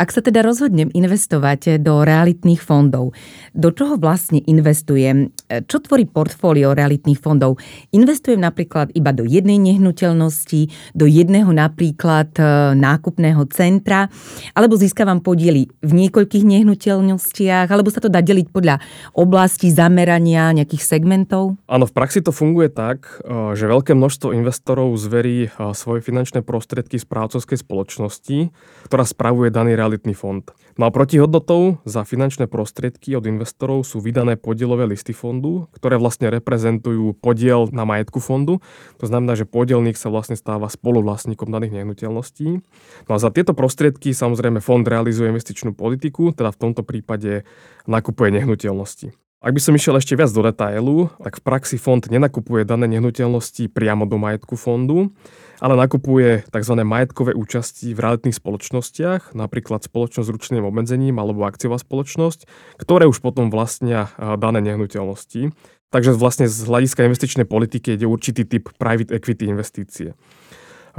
Ak 0.00 0.08
sa 0.08 0.24
teda 0.24 0.40
rozhodnem 0.40 0.88
investovať 0.96 1.76
do 1.84 2.00
realitných 2.00 2.64
fondov, 2.64 3.12
do 3.52 3.68
čoho 3.68 4.00
vlastne 4.00 4.40
investujem? 4.40 5.28
Čo 5.50 5.82
tvorí 5.82 6.06
portfólio 6.06 6.70
realitných 6.78 7.18
fondov? 7.18 7.58
Investujem 7.90 8.38
napríklad 8.38 8.94
iba 8.94 9.10
do 9.10 9.26
jednej 9.26 9.58
nehnuteľnosti, 9.58 10.70
do 10.94 11.10
jedného 11.10 11.50
napríklad 11.50 12.30
e, 12.38 12.42
nákupného 12.78 13.42
centra, 13.50 14.06
alebo 14.54 14.78
získavam 14.78 15.18
podiely 15.18 15.66
v 15.82 15.92
niekoľkých 16.06 16.46
nehnuteľnostiach, 16.46 17.66
alebo 17.66 17.90
sa 17.90 17.98
to 17.98 18.06
dá 18.06 18.22
deliť 18.22 18.46
podľa 18.54 18.78
oblasti 19.18 19.74
zamerania 19.74 20.54
nejakých 20.54 20.86
segmentov? 20.86 21.58
Áno, 21.66 21.90
v 21.90 21.96
praxi 21.98 22.22
to 22.22 22.30
funguje 22.30 22.70
tak, 22.70 23.20
e, 23.26 23.58
že 23.58 23.66
veľké 23.66 23.98
množstvo 23.98 24.30
investorov 24.30 24.94
zverí 24.94 25.50
e, 25.50 25.74
svoje 25.74 26.06
finančné 26.06 26.46
prostriedky 26.46 26.94
správcovskej 27.02 27.58
spoločnosti, 27.58 28.54
ktorá 28.86 29.02
spravuje 29.02 29.50
daný 29.50 29.74
realitný 29.74 30.14
fond. 30.14 30.46
No 30.80 30.88
a 30.88 30.96
protihodnotou 30.96 31.76
za 31.84 32.08
finančné 32.08 32.48
prostriedky 32.48 33.12
od 33.12 33.28
investorov 33.28 33.84
sú 33.84 34.00
vydané 34.00 34.40
podielové 34.40 34.88
listy 34.88 35.12
fondu, 35.12 35.68
ktoré 35.76 36.00
vlastne 36.00 36.32
reprezentujú 36.32 37.20
podiel 37.20 37.68
na 37.68 37.84
majetku 37.84 38.16
fondu. 38.16 38.64
To 38.96 39.04
znamená, 39.04 39.36
že 39.36 39.44
podielník 39.44 40.00
sa 40.00 40.08
vlastne 40.08 40.40
stáva 40.40 40.72
spoluvlastníkom 40.72 41.52
daných 41.52 41.84
nehnuteľností. 41.84 42.64
No 43.04 43.12
a 43.12 43.20
za 43.20 43.28
tieto 43.28 43.52
prostriedky 43.52 44.16
samozrejme 44.16 44.64
fond 44.64 44.80
realizuje 44.80 45.28
investičnú 45.28 45.76
politiku, 45.76 46.32
teda 46.32 46.48
v 46.48 46.60
tomto 46.64 46.80
prípade 46.80 47.44
nakupuje 47.84 48.40
nehnuteľnosti. 48.40 49.29
Ak 49.40 49.56
by 49.56 49.60
som 49.64 49.72
išiel 49.72 49.96
ešte 49.96 50.20
viac 50.20 50.28
do 50.36 50.44
detailu, 50.44 51.08
tak 51.16 51.40
v 51.40 51.44
praxi 51.48 51.80
fond 51.80 52.04
nenakupuje 52.04 52.68
dané 52.68 52.84
nehnuteľnosti 52.92 53.72
priamo 53.72 54.04
do 54.04 54.20
majetku 54.20 54.52
fondu, 54.52 55.16
ale 55.64 55.80
nakupuje 55.80 56.44
tzv. 56.44 56.74
majetkové 56.84 57.32
účasti 57.32 57.96
v 57.96 58.04
realitných 58.04 58.36
spoločnostiach, 58.36 59.32
napríklad 59.32 59.80
spoločnosť 59.80 60.28
s 60.28 60.34
ručným 60.36 60.68
obmedzením 60.68 61.16
alebo 61.16 61.48
akciová 61.48 61.80
spoločnosť, 61.80 62.44
ktoré 62.84 63.08
už 63.08 63.24
potom 63.24 63.48
vlastnia 63.48 64.12
dané 64.20 64.60
nehnuteľnosti. 64.60 65.56
Takže 65.88 66.20
vlastne 66.20 66.44
z 66.44 66.60
hľadiska 66.60 67.08
investičnej 67.08 67.48
politiky 67.48 67.96
ide 67.96 68.04
určitý 68.04 68.44
typ 68.44 68.68
private 68.76 69.08
equity 69.08 69.48
investície. 69.48 70.12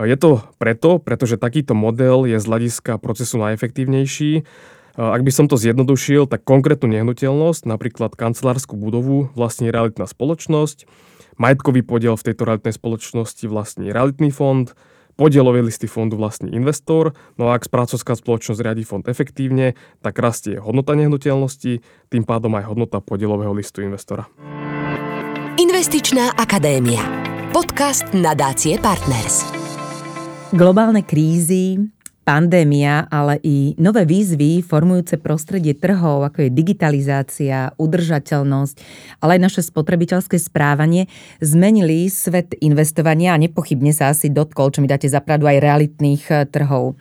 Je 0.01 0.17
to 0.17 0.41
preto, 0.57 0.97
pretože 0.97 1.37
takýto 1.37 1.77
model 1.77 2.25
je 2.25 2.41
z 2.41 2.45
hľadiska 2.49 2.97
procesu 2.97 3.37
najefektívnejší. 3.37 4.49
Ak 4.99 5.21
by 5.23 5.31
som 5.31 5.47
to 5.47 5.55
zjednodušil, 5.55 6.27
tak 6.27 6.43
konkrétnu 6.43 6.91
nehnuteľnosť, 6.91 7.63
napríklad 7.63 8.15
kancelárskú 8.15 8.75
budovu, 8.75 9.31
vlastní 9.35 9.71
realitná 9.71 10.07
spoločnosť, 10.07 10.87
Majetkový 11.41 11.81
podiel 11.81 12.13
v 12.19 12.25
tejto 12.29 12.45
realitnej 12.45 12.75
spoločnosti 12.75 13.49
vlastní 13.49 13.89
realitný 13.89 14.29
fond, 14.29 14.69
podielové 15.17 15.65
listy 15.65 15.89
fondu 15.89 16.13
vlastní 16.13 16.53
investor, 16.53 17.17
no 17.41 17.49
a 17.49 17.57
ak 17.57 17.65
správcovská 17.65 18.13
spoločnosť 18.13 18.61
riadi 18.61 18.85
fond 18.85 19.01
efektívne, 19.09 19.73
tak 20.05 20.21
rastie 20.21 20.61
hodnota 20.61 20.93
nehnuteľnosti, 20.93 21.81
tým 22.13 22.23
pádom 22.29 22.53
aj 22.61 22.69
hodnota 22.69 23.01
podielového 23.01 23.57
listu 23.57 23.81
investora. 23.81 24.29
Investičná 25.57 26.37
akadémia. 26.37 27.01
Podcast 27.49 28.05
nadácie 28.13 28.77
Partners. 28.77 29.43
Globálne 30.53 31.03
krízy, 31.03 31.89
pandémia, 32.21 33.09
ale 33.09 33.41
i 33.41 33.73
nové 33.81 34.05
výzvy 34.05 34.61
formujúce 34.61 35.17
prostredie 35.17 35.73
trhov, 35.73 36.21
ako 36.21 36.47
je 36.47 36.49
digitalizácia, 36.53 37.73
udržateľnosť, 37.81 38.75
ale 39.25 39.37
aj 39.37 39.41
naše 39.41 39.61
spotrebiteľské 39.65 40.37
správanie, 40.37 41.09
zmenili 41.41 42.07
svet 42.07 42.53
investovania 42.61 43.33
a 43.33 43.41
nepochybne 43.41 43.89
sa 43.89 44.13
asi 44.13 44.29
dotkol, 44.29 44.69
čo 44.69 44.85
mi 44.85 44.89
dáte 44.89 45.09
zapradu 45.09 45.49
aj 45.49 45.57
realitných 45.63 46.23
eh, 46.29 46.45
trhov. 46.45 46.99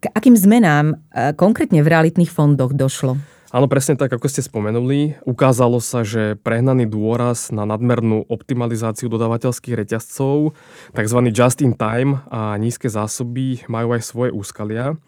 K 0.00 0.08
akým 0.08 0.36
zmenám 0.36 0.96
eh, 1.12 1.36
konkrétne 1.36 1.84
v 1.84 1.90
realitných 1.92 2.32
fondoch 2.32 2.72
došlo? 2.72 3.33
Áno, 3.54 3.70
presne 3.70 3.94
tak, 3.94 4.10
ako 4.10 4.26
ste 4.26 4.42
spomenuli. 4.42 5.14
Ukázalo 5.22 5.78
sa, 5.78 6.02
že 6.02 6.34
prehnaný 6.42 6.90
dôraz 6.90 7.54
na 7.54 7.62
nadmernú 7.62 8.26
optimalizáciu 8.26 9.06
dodávateľských 9.06 9.78
reťazcov, 9.78 10.58
tzv. 10.90 11.18
just 11.30 11.62
in 11.62 11.78
time 11.78 12.18
a 12.34 12.58
nízke 12.58 12.90
zásoby 12.90 13.62
majú 13.70 13.94
aj 13.94 14.02
svoje 14.02 14.34
úskalia 14.34 14.98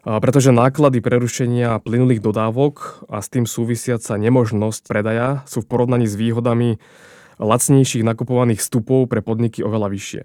pretože 0.00 0.48
náklady 0.48 1.04
prerušenia 1.04 1.76
plynulých 1.84 2.24
dodávok 2.24 3.04
a 3.12 3.20
s 3.20 3.28
tým 3.28 3.44
súvisiaca 3.44 4.16
nemožnosť 4.16 4.88
predaja 4.88 5.44
sú 5.44 5.60
v 5.60 5.68
porovnaní 5.68 6.08
s 6.08 6.16
výhodami 6.16 6.80
lacnejších 7.36 8.04
nakupovaných 8.04 8.64
vstupov 8.64 9.12
pre 9.12 9.20
podniky 9.20 9.60
oveľa 9.60 9.92
vyššie. 9.92 10.22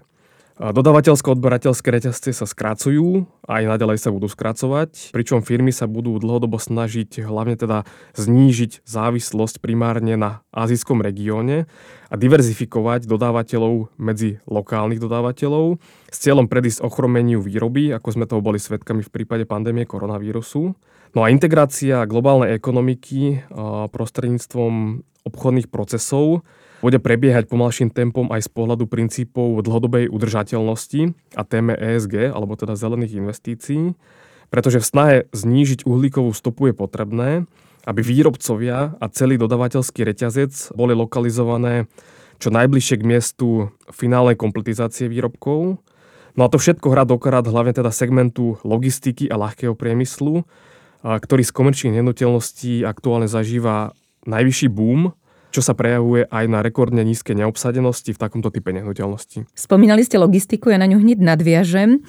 Dodávateľsko-odberateľské 0.56 1.84
reťazce 1.92 2.32
sa 2.32 2.48
skracujú 2.48 3.28
aj 3.44 3.76
naďalej 3.76 4.00
sa 4.00 4.08
budú 4.08 4.24
skracovať, 4.24 5.12
pričom 5.12 5.44
firmy 5.44 5.68
sa 5.68 5.84
budú 5.84 6.16
dlhodobo 6.16 6.56
snažiť 6.56 7.28
hlavne 7.28 7.60
teda 7.60 7.84
znížiť 8.16 8.80
závislosť 8.88 9.60
primárne 9.60 10.16
na 10.16 10.40
azijskom 10.56 11.04
regióne 11.04 11.68
a 12.08 12.14
diverzifikovať 12.16 13.04
dodávateľov 13.04 13.92
medzi 14.00 14.40
lokálnych 14.48 14.96
dodávateľov 14.96 15.76
s 16.08 16.16
cieľom 16.24 16.48
predísť 16.48 16.80
ochromeniu 16.80 17.44
výroby, 17.44 17.92
ako 17.92 18.16
sme 18.16 18.24
toho 18.24 18.40
boli 18.40 18.56
svedkami 18.56 19.04
v 19.04 19.12
prípade 19.12 19.44
pandémie 19.44 19.84
koronavírusu. 19.84 20.72
No 21.12 21.20
a 21.20 21.28
integrácia 21.28 22.08
globálnej 22.08 22.56
ekonomiky 22.56 23.44
prostredníctvom 23.92 25.04
obchodných 25.28 25.68
procesov 25.68 26.48
bude 26.84 26.98
prebiehať 27.00 27.48
pomalším 27.48 27.88
tempom 27.88 28.28
aj 28.28 28.46
z 28.46 28.50
pohľadu 28.52 28.84
princípov 28.84 29.64
dlhodobej 29.64 30.12
udržateľnosti 30.12 31.16
a 31.36 31.42
téme 31.44 31.72
ESG, 31.72 32.32
alebo 32.32 32.56
teda 32.56 32.76
zelených 32.76 33.20
investícií, 33.20 33.96
pretože 34.52 34.82
v 34.82 34.86
snahe 34.86 35.16
znížiť 35.32 35.88
uhlíkovú 35.88 36.30
stopu 36.36 36.70
je 36.70 36.74
potrebné, 36.76 37.30
aby 37.86 38.00
výrobcovia 38.02 38.98
a 38.98 39.04
celý 39.08 39.38
dodavateľský 39.38 40.02
reťazec 40.04 40.74
boli 40.74 40.92
lokalizované 40.92 41.86
čo 42.36 42.52
najbližšie 42.52 43.00
k 43.00 43.08
miestu 43.08 43.72
finálnej 43.88 44.36
kompletizácie 44.36 45.08
výrobkov. 45.08 45.80
No 46.36 46.40
a 46.44 46.50
to 46.52 46.60
všetko 46.60 46.92
hrá 46.92 47.08
dokrát 47.08 47.48
hlavne 47.48 47.72
teda 47.72 47.88
segmentu 47.88 48.60
logistiky 48.60 49.24
a 49.32 49.40
ľahkého 49.40 49.72
priemyslu, 49.72 50.44
ktorý 51.00 51.42
z 51.46 51.54
komerčných 51.54 51.96
nehnuteľností 51.96 52.84
aktuálne 52.84 53.24
zažíva 53.24 53.96
najvyšší 54.28 54.68
boom 54.68 55.16
čo 55.54 55.64
sa 55.64 55.72
prejavuje 55.72 56.28
aj 56.28 56.44
na 56.52 56.60
rekordne 56.60 57.00
nízke 57.00 57.32
neobsadenosti 57.32 58.12
v 58.12 58.20
takomto 58.20 58.52
type 58.52 58.68
nehnuteľnosti. 58.74 59.48
Spomínali 59.56 60.04
ste 60.04 60.20
logistiku, 60.20 60.68
ja 60.68 60.76
na 60.76 60.84
ňu 60.84 61.00
hneď 61.00 61.18
nadviažem, 61.22 62.04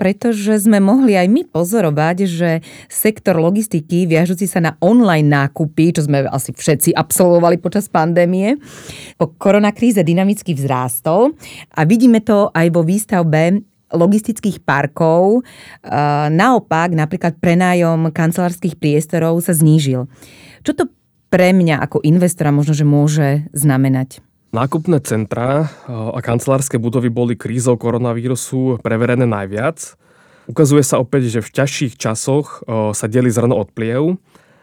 pretože 0.00 0.58
sme 0.58 0.82
mohli 0.82 1.14
aj 1.14 1.28
my 1.30 1.42
pozorovať, 1.46 2.16
že 2.26 2.50
sektor 2.90 3.38
logistiky 3.38 4.08
viažúci 4.08 4.50
sa 4.50 4.58
na 4.58 4.74
online 4.82 5.30
nákupy, 5.30 5.94
čo 5.94 6.10
sme 6.10 6.26
asi 6.26 6.50
všetci 6.50 6.96
absolvovali 6.96 7.62
počas 7.62 7.86
pandémie, 7.86 8.58
po 9.14 9.30
koronakríze 9.36 10.02
dynamicky 10.02 10.56
vzrástol 10.58 11.38
a 11.74 11.86
vidíme 11.86 12.18
to 12.24 12.50
aj 12.50 12.66
vo 12.74 12.82
výstavbe 12.82 13.62
logistických 13.88 14.68
parkov. 14.68 15.46
Naopak, 16.28 16.92
napríklad 16.92 17.40
prenájom 17.40 18.12
kancelárskych 18.12 18.76
priestorov 18.76 19.40
sa 19.40 19.56
znížil. 19.56 20.04
Čo 20.60 20.72
to 20.76 20.84
pre 21.28 21.52
mňa 21.52 21.80
ako 21.84 22.00
investora 22.04 22.52
možno, 22.52 22.72
že 22.72 22.88
môže 22.88 23.48
znamenať? 23.52 24.24
Nákupné 24.48 25.04
centra 25.04 25.68
a 25.88 26.18
kancelárske 26.24 26.80
budovy 26.80 27.12
boli 27.12 27.36
krízou 27.36 27.76
koronavírusu 27.76 28.80
preverené 28.80 29.28
najviac. 29.28 29.96
Ukazuje 30.48 30.80
sa 30.80 30.96
opäť, 30.96 31.28
že 31.28 31.44
v 31.44 31.52
ťažších 31.52 32.00
časoch 32.00 32.64
sa 32.96 33.06
delí 33.12 33.28
zrno 33.28 33.60
od 33.60 33.68
pliev 33.68 34.16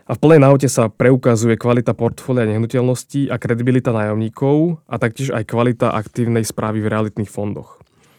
a 0.09 0.17
v 0.17 0.21
plnej 0.21 0.41
naute 0.41 0.65
sa 0.65 0.89
preukazuje 0.89 1.57
kvalita 1.57 1.93
portfólia 1.93 2.49
nehnuteľností 2.49 3.29
a 3.29 3.37
kredibilita 3.37 3.93
nájomníkov 3.93 4.81
a 4.89 4.97
taktiež 4.97 5.33
aj 5.33 5.45
kvalita 5.45 5.93
aktívnej 5.93 6.41
správy 6.45 6.81
v 6.81 6.89
realitných 6.89 7.29
fondoch. 7.29 7.74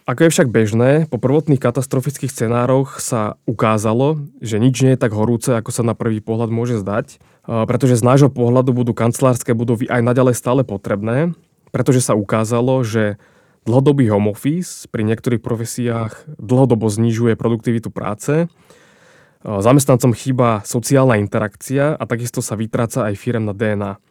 Ako 0.07 0.27
je 0.27 0.33
však 0.33 0.55
bežné, 0.55 1.11
po 1.11 1.19
prvotných 1.19 1.59
katastrofických 1.59 2.31
scenároch 2.31 3.03
sa 3.03 3.43
ukázalo, 3.43 4.23
že 4.39 4.63
nič 4.63 4.87
nie 4.87 4.95
je 4.95 5.03
tak 5.03 5.11
horúce, 5.11 5.51
ako 5.51 5.75
sa 5.75 5.83
na 5.83 5.99
prvý 5.99 6.23
pohľad 6.23 6.49
môže 6.55 6.79
zdať 6.79 7.19
pretože 7.47 8.03
z 8.03 8.07
nášho 8.07 8.31
pohľadu 8.31 8.75
budú 8.75 8.93
kancelárske 8.93 9.55
budovy 9.55 9.87
aj 9.87 10.03
naďalej 10.03 10.35
stále 10.35 10.63
potrebné, 10.67 11.33
pretože 11.71 12.03
sa 12.03 12.19
ukázalo, 12.19 12.83
že 12.83 13.23
dlhodobý 13.63 14.11
home 14.11 14.35
office 14.35 14.91
pri 14.91 15.07
niektorých 15.07 15.43
profesiách 15.43 16.27
dlhodobo 16.39 16.91
znižuje 16.91 17.39
produktivitu 17.39 17.95
práce, 17.95 18.51
zamestnancom 19.47 20.11
chýba 20.11 20.67
sociálna 20.67 21.23
interakcia 21.23 21.95
a 21.95 22.03
takisto 22.03 22.43
sa 22.43 22.59
vytráca 22.59 23.07
aj 23.07 23.15
firem 23.15 23.47
na 23.47 23.55
DNA. 23.55 24.03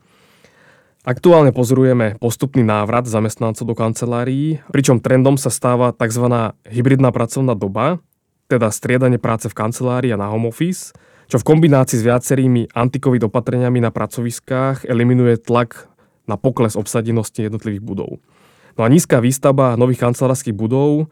Aktuálne 1.05 1.53
pozorujeme 1.53 2.17
postupný 2.17 2.65
návrat 2.65 3.05
zamestnancov 3.05 3.69
do 3.69 3.77
kancelárií, 3.77 4.57
pričom 4.73 4.97
trendom 4.97 5.37
sa 5.37 5.53
stáva 5.53 5.93
tzv. 5.93 6.25
hybridná 6.65 7.13
pracovná 7.13 7.53
doba, 7.53 8.01
teda 8.49 8.73
striedanie 8.73 9.21
práce 9.21 9.45
v 9.45 9.53
kancelárii 9.53 10.11
a 10.11 10.17
na 10.17 10.33
home 10.33 10.49
office– 10.49 10.89
čo 11.25 11.41
v 11.41 11.47
kombinácii 11.47 12.01
s 12.01 12.05
viacerými 12.05 12.69
antikovid 12.73 13.25
opatreniami 13.25 13.81
na 13.81 13.89
pracoviskách 13.89 14.85
eliminuje 14.85 15.41
tlak 15.41 15.89
na 16.29 16.37
pokles 16.37 16.77
obsadenosti 16.77 17.49
jednotlivých 17.49 17.81
budov. 17.81 18.21
No 18.77 18.81
a 18.85 18.91
nízka 18.91 19.21
výstavba 19.21 19.77
nových 19.79 20.05
kancelárskych 20.05 20.53
budov 20.53 21.09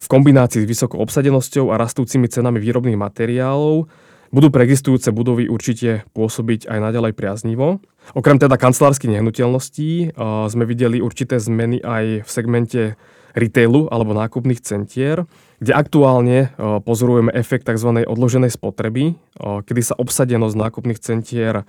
v 0.00 0.06
kombinácii 0.08 0.64
s 0.64 0.68
vysokou 0.68 0.96
obsadenosťou 1.04 1.72
a 1.72 1.80
rastúcimi 1.80 2.28
cenami 2.32 2.56
výrobných 2.56 2.96
materiálov 2.96 3.88
budú 4.30 4.50
pre 4.54 4.66
existujúce 4.66 5.10
budovy 5.10 5.50
určite 5.50 6.06
pôsobiť 6.14 6.70
aj 6.70 6.78
naďalej 6.78 7.12
priaznivo. 7.18 7.82
Okrem 8.14 8.38
teda 8.38 8.54
kancelárskych 8.56 9.10
nehnuteľností 9.10 10.16
sme 10.50 10.64
videli 10.64 11.02
určité 11.02 11.36
zmeny 11.38 11.82
aj 11.82 12.24
v 12.24 12.30
segmente 12.30 12.82
retailu 13.30 13.86
alebo 13.90 14.10
nákupných 14.10 14.58
centier, 14.58 15.22
kde 15.62 15.70
aktuálne 15.70 16.50
pozorujeme 16.82 17.30
efekt 17.30 17.70
tzv. 17.70 18.02
odloženej 18.02 18.50
spotreby, 18.54 19.14
kedy 19.38 19.82
sa 19.86 19.94
obsadenosť 19.94 20.56
nákupných 20.58 20.98
centier 20.98 21.62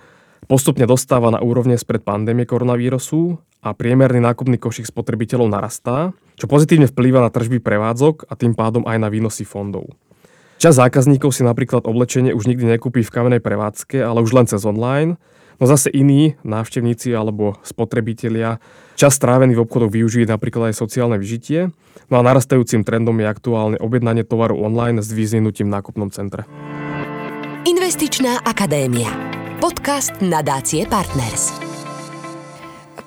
postupne 0.50 0.82
dostáva 0.90 1.30
na 1.30 1.38
úrovne 1.38 1.78
spred 1.78 2.02
pandémie 2.02 2.50
koronavírusu 2.50 3.38
a 3.62 3.78
priemerný 3.78 4.18
nákupný 4.18 4.58
košík 4.58 4.90
spotrebiteľov 4.90 5.54
narastá, 5.54 6.10
čo 6.34 6.50
pozitívne 6.50 6.90
vplýva 6.90 7.22
na 7.22 7.30
tržby 7.30 7.62
prevádzok 7.62 8.26
a 8.26 8.34
tým 8.34 8.58
pádom 8.58 8.82
aj 8.82 8.98
na 8.98 9.06
výnosy 9.06 9.46
fondov. 9.46 9.86
Čas 10.62 10.78
zákazníkov 10.78 11.34
si 11.34 11.42
napríklad 11.42 11.90
oblečenie 11.90 12.30
už 12.30 12.46
nikdy 12.46 12.78
nekúpi 12.78 13.02
v 13.02 13.10
kamenej 13.10 13.42
prevádzke, 13.42 13.98
ale 13.98 14.22
už 14.22 14.30
len 14.30 14.46
cez 14.46 14.62
online, 14.62 15.18
no 15.58 15.66
zase 15.66 15.90
iní 15.90 16.38
návštevníci 16.46 17.10
alebo 17.18 17.58
spotrebitelia 17.66 18.62
čas 18.94 19.18
strávený 19.18 19.58
v 19.58 19.66
obchodoch 19.66 19.90
využijú 19.90 20.22
napríklad 20.22 20.70
aj 20.70 20.78
sociálne 20.78 21.18
vyžitie, 21.18 21.74
no 22.06 22.14
a 22.14 22.22
narastajúcim 22.22 22.86
trendom 22.86 23.18
je 23.18 23.26
aktuálne 23.26 23.78
objednanie 23.82 24.22
tovaru 24.22 24.54
online 24.62 25.02
s 25.02 25.10
vyzvinutím 25.10 25.66
v 25.66 25.82
nákupnom 25.82 26.14
centre. 26.14 26.46
Investičná 27.66 28.46
akadémia. 28.46 29.10
Podcast 29.58 30.14
nadácie 30.22 30.86
Partners. 30.86 31.50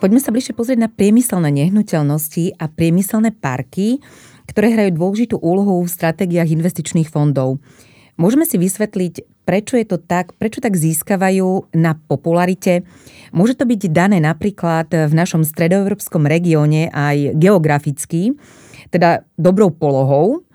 Poďme 0.04 0.20
sa 0.20 0.36
bližšie 0.36 0.60
pozrieť 0.60 0.80
na 0.84 0.92
priemyselné 0.92 1.56
nehnuteľnosti 1.56 2.60
a 2.60 2.68
priemyselné 2.68 3.32
parky 3.32 4.04
ktoré 4.50 4.74
hrajú 4.74 4.98
dôležitú 4.98 5.36
úlohu 5.42 5.82
v 5.82 5.90
stratégiách 5.90 6.54
investičných 6.54 7.10
fondov. 7.10 7.60
Môžeme 8.16 8.48
si 8.48 8.56
vysvetliť, 8.56 9.44
prečo 9.44 9.75
je 9.75 9.84
to 9.84 10.00
tak, 10.00 10.32
prečo 10.40 10.64
tak 10.64 10.80
získavajú 10.80 11.75
na 11.75 12.00
popularite. 12.00 12.88
Môže 13.36 13.60
to 13.60 13.68
byť 13.68 13.92
dané 13.92 14.24
napríklad 14.24 14.88
v 14.88 15.14
našom 15.14 15.44
stredoeurópskom 15.44 16.24
regióne 16.24 16.88
aj 16.96 17.36
geograficky, 17.36 18.40
teda 18.96 19.28
dobrou 19.36 19.68
polohou, 19.68 20.48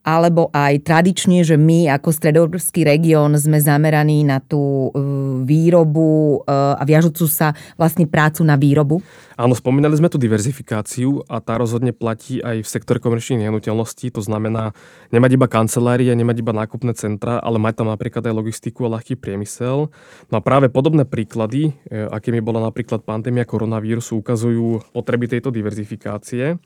alebo 0.00 0.48
aj 0.56 0.80
tradične, 0.80 1.44
že 1.44 1.60
my 1.60 1.92
ako 1.92 2.08
stredoeurópsky 2.08 2.88
región 2.88 3.36
sme 3.36 3.60
zameraní 3.60 4.24
na 4.24 4.40
tú 4.40 4.88
e, 4.88 4.90
výrobu 5.44 6.40
e, 6.40 6.52
a 6.52 6.80
viažúcu 6.88 7.28
sa 7.28 7.52
vlastne 7.76 8.08
prácu 8.08 8.40
na 8.40 8.56
výrobu? 8.56 9.04
Áno, 9.36 9.52
spomínali 9.52 9.92
sme 9.96 10.08
tu 10.08 10.16
diverzifikáciu 10.16 11.24
a 11.28 11.44
tá 11.44 11.60
rozhodne 11.60 11.92
platí 11.92 12.40
aj 12.40 12.64
v 12.64 12.68
sektore 12.68 12.98
komerčných 13.00 13.44
nehnuteľností. 13.44 14.08
To 14.16 14.24
znamená 14.24 14.72
nemať 15.12 15.30
iba 15.36 15.46
kancelárie, 15.52 16.12
nemať 16.16 16.36
iba 16.40 16.52
nákupné 16.56 16.96
centra, 16.96 17.36
ale 17.36 17.60
mať 17.60 17.84
tam 17.84 17.88
napríklad 17.92 18.24
aj 18.24 18.34
logistiku 18.36 18.88
a 18.88 18.96
ľahký 18.96 19.20
priemysel. 19.20 19.92
No 20.32 20.34
a 20.36 20.40
práve 20.40 20.72
podobné 20.72 21.04
príklady, 21.04 21.76
e, 21.88 22.08
akými 22.08 22.40
bola 22.40 22.64
napríklad 22.64 23.04
pandémia 23.04 23.44
koronavírusu, 23.44 24.24
ukazujú 24.24 24.80
potreby 24.96 25.28
tejto 25.28 25.52
diverzifikácie. 25.52 26.56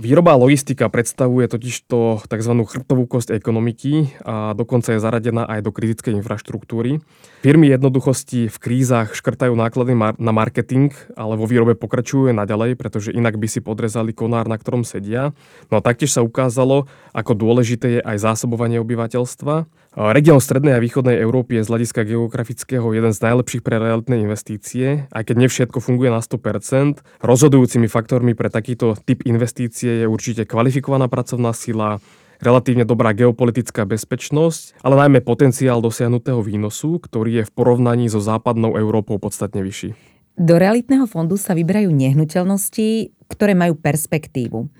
Výroba 0.00 0.32
a 0.32 0.40
logistika 0.40 0.88
predstavuje 0.88 1.52
totižto 1.52 2.24
tzv. 2.24 2.52
chrbtovú 2.64 3.04
kosť 3.04 3.36
ekonomiky 3.36 4.16
a 4.24 4.56
dokonca 4.56 4.96
je 4.96 5.04
zaradená 5.04 5.44
aj 5.44 5.60
do 5.60 5.68
kritickej 5.68 6.16
infraštruktúry. 6.16 7.04
Firmy 7.44 7.68
jednoduchosti 7.68 8.48
v 8.48 8.56
krízach 8.56 9.12
škrtajú 9.12 9.52
náklady 9.52 9.92
na 10.16 10.32
marketing, 10.32 10.96
ale 11.12 11.36
vo 11.36 11.44
výrobe 11.44 11.76
pokračujú 11.76 12.32
naďalej, 12.32 12.80
pretože 12.80 13.12
inak 13.12 13.36
by 13.36 13.44
si 13.44 13.60
podrezali 13.60 14.16
konár, 14.16 14.48
na 14.48 14.56
ktorom 14.56 14.80
sedia. 14.80 15.36
No 15.68 15.76
a 15.76 15.84
taktiež 15.84 16.16
sa 16.16 16.24
ukázalo, 16.24 16.88
ako 17.12 17.36
dôležité 17.36 18.00
je 18.00 18.00
aj 18.00 18.32
zásobovanie 18.32 18.80
obyvateľstva 18.80 19.68
Región 19.92 20.40
strednej 20.40 20.72
a 20.72 20.80
východnej 20.80 21.20
Európy 21.20 21.60
je 21.60 21.68
z 21.68 21.70
hľadiska 21.76 22.08
geografického 22.08 22.96
jeden 22.96 23.12
z 23.12 23.20
najlepších 23.28 23.60
pre 23.60 23.76
realitné 23.76 24.24
investície, 24.24 25.04
aj 25.12 25.28
keď 25.28 25.36
nevšetko 25.44 25.84
funguje 25.84 26.08
na 26.08 26.24
100%. 26.24 27.04
Rozhodujúcimi 27.20 27.92
faktormi 27.92 28.32
pre 28.32 28.48
takýto 28.48 28.96
typ 28.96 29.20
investície 29.28 30.00
je 30.00 30.06
určite 30.08 30.48
kvalifikovaná 30.48 31.12
pracovná 31.12 31.52
sila, 31.52 32.00
relatívne 32.40 32.88
dobrá 32.88 33.12
geopolitická 33.12 33.84
bezpečnosť, 33.84 34.80
ale 34.80 34.96
najmä 34.96 35.20
potenciál 35.20 35.84
dosiahnutého 35.84 36.40
výnosu, 36.40 36.96
ktorý 36.96 37.44
je 37.44 37.48
v 37.48 37.52
porovnaní 37.52 38.08
so 38.08 38.24
západnou 38.24 38.80
Európou 38.80 39.20
podstatne 39.20 39.60
vyšší. 39.60 39.92
Do 40.40 40.56
realitného 40.56 41.04
fondu 41.04 41.36
sa 41.36 41.52
vyberajú 41.52 41.92
nehnuteľnosti, 41.92 43.12
ktoré 43.28 43.52
majú 43.52 43.76
perspektívu. 43.76 44.72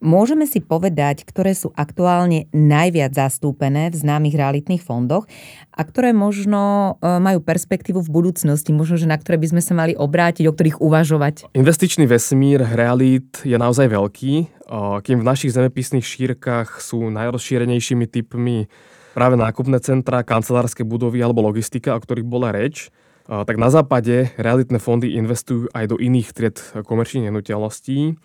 Môžeme 0.00 0.48
si 0.48 0.64
povedať, 0.64 1.28
ktoré 1.28 1.52
sú 1.52 1.76
aktuálne 1.76 2.48
najviac 2.56 3.12
zastúpené 3.12 3.92
v 3.92 4.00
známych 4.00 4.32
realitných 4.32 4.80
fondoch 4.80 5.28
a 5.76 5.84
ktoré 5.84 6.16
možno 6.16 6.96
e, 7.04 7.20
majú 7.20 7.44
perspektívu 7.44 8.00
v 8.00 8.08
budúcnosti, 8.08 8.72
možno, 8.72 8.96
že 8.96 9.04
na 9.04 9.20
ktoré 9.20 9.36
by 9.36 9.52
sme 9.52 9.60
sa 9.60 9.76
mali 9.76 9.92
obrátiť, 9.92 10.48
o 10.48 10.56
ktorých 10.56 10.80
uvažovať. 10.80 11.52
Investičný 11.52 12.08
vesmír 12.08 12.64
realít 12.64 13.44
je 13.44 13.52
naozaj 13.60 13.92
veľký, 13.92 14.32
e, 14.40 14.44
kým 15.04 15.20
v 15.20 15.28
našich 15.28 15.52
zemepisných 15.52 16.08
šírkach 16.08 16.80
sú 16.80 17.12
najrozšírenejšími 17.12 18.08
typmi 18.08 18.72
práve 19.12 19.36
nákupné 19.36 19.84
centra, 19.84 20.24
kancelárske 20.24 20.80
budovy 20.80 21.20
alebo 21.20 21.44
logistika, 21.44 21.92
o 21.92 22.00
ktorých 22.00 22.24
bola 22.24 22.56
reč, 22.56 22.88
e, 23.28 23.44
tak 23.44 23.60
na 23.60 23.68
západe 23.68 24.32
realitné 24.40 24.80
fondy 24.80 25.12
investujú 25.20 25.68
aj 25.76 25.92
do 25.92 26.00
iných 26.00 26.32
tried 26.32 26.56
komerčných 26.88 27.28
nehnuteľností 27.28 28.16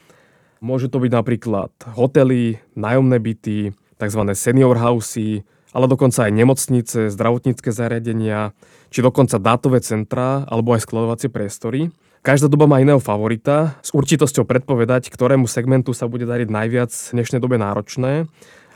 Môžu 0.64 0.88
to 0.88 1.04
byť 1.04 1.12
napríklad 1.12 1.72
hotely, 1.94 2.60
nájomné 2.76 3.18
byty, 3.20 3.76
tzv. 4.00 4.22
senior 4.36 4.76
housey, 4.80 5.44
ale 5.76 5.86
dokonca 5.92 6.28
aj 6.28 6.32
nemocnice, 6.32 7.00
zdravotnícke 7.12 7.68
zariadenia, 7.72 8.56
či 8.92 9.04
dokonca 9.04 9.36
dátové 9.36 9.84
centrá 9.84 10.48
alebo 10.48 10.72
aj 10.72 10.88
skladovacie 10.88 11.28
priestory. 11.28 11.92
Každá 12.26 12.50
doba 12.50 12.66
má 12.66 12.82
iného 12.82 12.98
favorita, 12.98 13.78
s 13.86 13.94
určitosťou 13.94 14.50
predpovedať, 14.50 15.14
ktorému 15.14 15.46
segmentu 15.46 15.94
sa 15.94 16.10
bude 16.10 16.26
dariť 16.26 16.50
najviac 16.50 16.90
v 16.90 17.14
dnešnej 17.22 17.38
dobe 17.38 17.62
náročné 17.62 18.26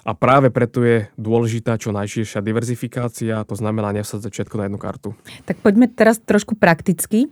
a 0.03 0.11
práve 0.15 0.49
preto 0.49 0.83
je 0.83 1.07
dôležitá 1.19 1.75
čo 1.75 1.91
najširšia 1.91 2.39
diverzifikácia, 2.43 3.43
to 3.43 3.55
znamená 3.55 3.91
nevsadzať 3.95 4.31
všetko 4.31 4.55
na 4.59 4.63
jednu 4.67 4.79
kartu. 4.79 5.09
Tak 5.43 5.59
poďme 5.59 5.91
teraz 5.91 6.19
trošku 6.23 6.55
prakticky. 6.55 7.27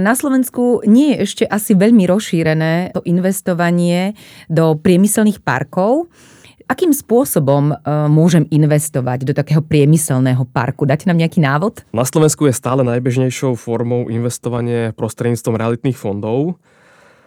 Na 0.00 0.16
Slovensku 0.16 0.84
nie 0.88 1.12
je 1.12 1.28
ešte 1.28 1.44
asi 1.44 1.76
veľmi 1.76 2.08
rozšírené 2.08 2.96
to 2.96 3.04
investovanie 3.04 4.16
do 4.48 4.76
priemyselných 4.76 5.44
parkov. 5.44 6.08
Akým 6.70 6.94
spôsobom 6.94 7.74
e, 7.74 7.76
môžem 8.06 8.46
investovať 8.46 9.26
do 9.26 9.34
takého 9.34 9.58
priemyselného 9.58 10.46
parku? 10.54 10.86
Dáte 10.86 11.10
nám 11.10 11.18
nejaký 11.18 11.42
návod? 11.42 11.82
Na 11.90 12.06
Slovensku 12.06 12.46
je 12.46 12.54
stále 12.54 12.86
najbežnejšou 12.86 13.58
formou 13.58 14.06
investovanie 14.06 14.94
prostredníctvom 14.94 15.58
realitných 15.58 15.98
fondov. 15.98 16.62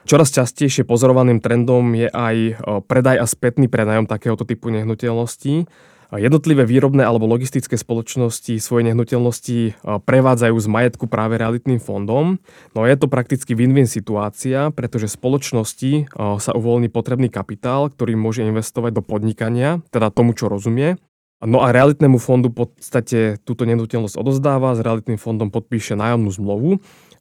Čoraz 0.04 0.36
častejšie 0.36 0.84
pozorovaným 0.84 1.40
trendom 1.40 1.96
je 1.96 2.12
aj 2.12 2.36
e, 2.36 2.52
predaj 2.84 3.24
a 3.24 3.26
spätný 3.26 3.72
prenajom 3.72 4.04
takéhoto 4.04 4.44
typu 4.44 4.68
nehnuteľností. 4.68 5.64
Jednotlivé 6.14 6.70
výrobné 6.70 7.02
alebo 7.02 7.26
logistické 7.26 7.74
spoločnosti 7.74 8.62
svoje 8.62 8.86
nehnuteľnosti 8.86 9.82
prevádzajú 9.82 10.56
z 10.62 10.68
majetku 10.70 11.10
práve 11.10 11.42
realitným 11.42 11.82
fondom. 11.82 12.38
No 12.78 12.86
je 12.86 12.94
to 12.94 13.10
prakticky 13.10 13.58
win-win 13.58 13.90
situácia, 13.90 14.70
pretože 14.70 15.10
spoločnosti 15.10 16.14
sa 16.14 16.52
uvoľní 16.54 16.94
potrebný 16.94 17.34
kapitál, 17.34 17.90
ktorý 17.90 18.14
môže 18.14 18.46
investovať 18.46 18.94
do 18.94 19.02
podnikania, 19.02 19.82
teda 19.90 20.14
tomu, 20.14 20.38
čo 20.38 20.54
rozumie. 20.54 21.02
No 21.44 21.66
a 21.66 21.74
realitnému 21.74 22.22
fondu 22.22 22.54
v 22.54 22.70
podstate 22.70 23.42
túto 23.42 23.66
nehnuteľnosť 23.66 24.16
odozdáva, 24.16 24.78
s 24.78 24.86
realitným 24.86 25.18
fondom 25.18 25.50
podpíše 25.50 25.98
nájomnú 25.98 26.30
zmluvu 26.30 26.70